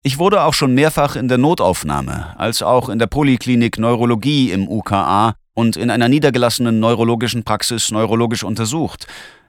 Ich 0.01 0.17
wurde 0.17 0.41
auch 0.41 0.55
schon 0.55 0.73
mehrfach 0.73 1.15
in 1.15 1.27
der 1.27 1.37
Notaufnahme, 1.37 2.33
als 2.39 2.63
auch 2.63 2.89
in 2.89 2.97
der 2.97 3.05
Poliklinik 3.05 3.77
Neurologie 3.77 4.51
im 4.51 4.67
UKA 4.67 5.35
und 5.53 5.77
in 5.77 5.91
einer 5.91 6.09
niedergelassenen 6.09 6.79
neurologischen 6.79 7.43
Praxis 7.43 7.91
neurologisch 7.91 8.43
untersucht. 8.43 9.05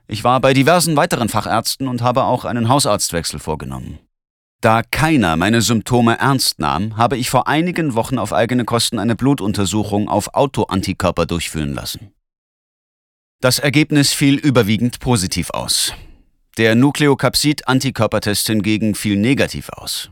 Ich 0.07 0.23
war 0.23 0.39
bei 0.41 0.53
diversen 0.53 0.95
weiteren 0.95 1.31
Fachärzten 1.31 1.89
und 1.89 2.03
habe 2.03 2.25
auch 2.25 2.45
einen 2.45 2.69
Hausarztwechsel 2.69 3.41
vorgenommen. 3.41 3.99
Da 4.61 4.83
keiner 4.83 5.37
meine 5.37 5.63
Symptome 5.63 6.19
ernst 6.19 6.59
nahm, 6.59 6.99
habe 6.99 7.17
ich 7.17 7.31
vor 7.31 7.49
einigen 7.49 7.95
Wochen 7.95 8.19
auf 8.19 8.35
eigene 8.35 8.67
Kosten 8.67 8.99
eine 8.99 9.17
Blutuntersuchung 9.17 10.11
auf 10.11 10.35
Autoantikörper 10.35 11.25
durchführen 11.25 11.73
lassen. 11.73 12.13
Das 13.41 13.61
Ergebnis 13.61 14.13
fiel 14.13 14.35
überwiegend 14.35 15.01
positiv 15.01 15.49
aus. 15.49 15.95
Der 16.59 16.75
Nukleokapsid-Antikörpertest 16.75 18.47
hingegen 18.47 18.95
fiel 18.95 19.17
negativ 19.17 19.71
aus. 19.71 20.11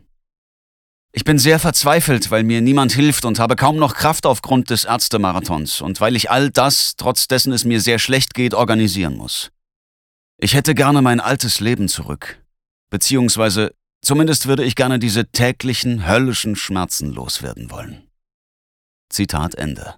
Ich 1.12 1.24
bin 1.24 1.38
sehr 1.38 1.59
verzweifelt, 1.59 2.31
weil 2.31 2.44
mir 2.44 2.61
niemand 2.61 2.92
hilft 2.92 3.24
und 3.24 3.38
habe 3.38 3.57
kaum 3.57 3.76
noch 3.76 3.94
Kraft 3.94 4.24
aufgrund 4.24 4.70
des 4.70 4.85
Ärztemarathons 4.85 5.81
und 5.81 6.00
weil 6.00 6.16
ich 6.16 6.31
all 6.31 6.50
das, 6.50 6.94
trotz 6.96 7.26
dessen 7.29 7.53
es 7.53 7.64
mir 7.64 7.81
sehr 7.81 7.98
schlecht 7.98 8.33
geht, 8.33 8.55
organisieren 8.55 9.16
muss. 9.16 9.50
Ich 10.38 10.55
hätte 10.55 10.74
gerne 10.74 11.03
mein 11.03 11.20
altes 11.20 11.61
Leben 11.61 11.88
zurück. 11.88 12.42
Beziehungsweise 12.90 13.74
zumindest 14.00 14.46
würde 14.46 14.64
ich 14.64 14.76
gerne 14.76 14.98
diese 14.98 15.26
täglichen 15.26 16.07
höllischen 16.07 16.57
Schmerzen 16.57 17.12
loswerden 17.12 17.70
wollen. 17.70 18.09
Zitat 19.11 19.57
Ende. 19.57 19.96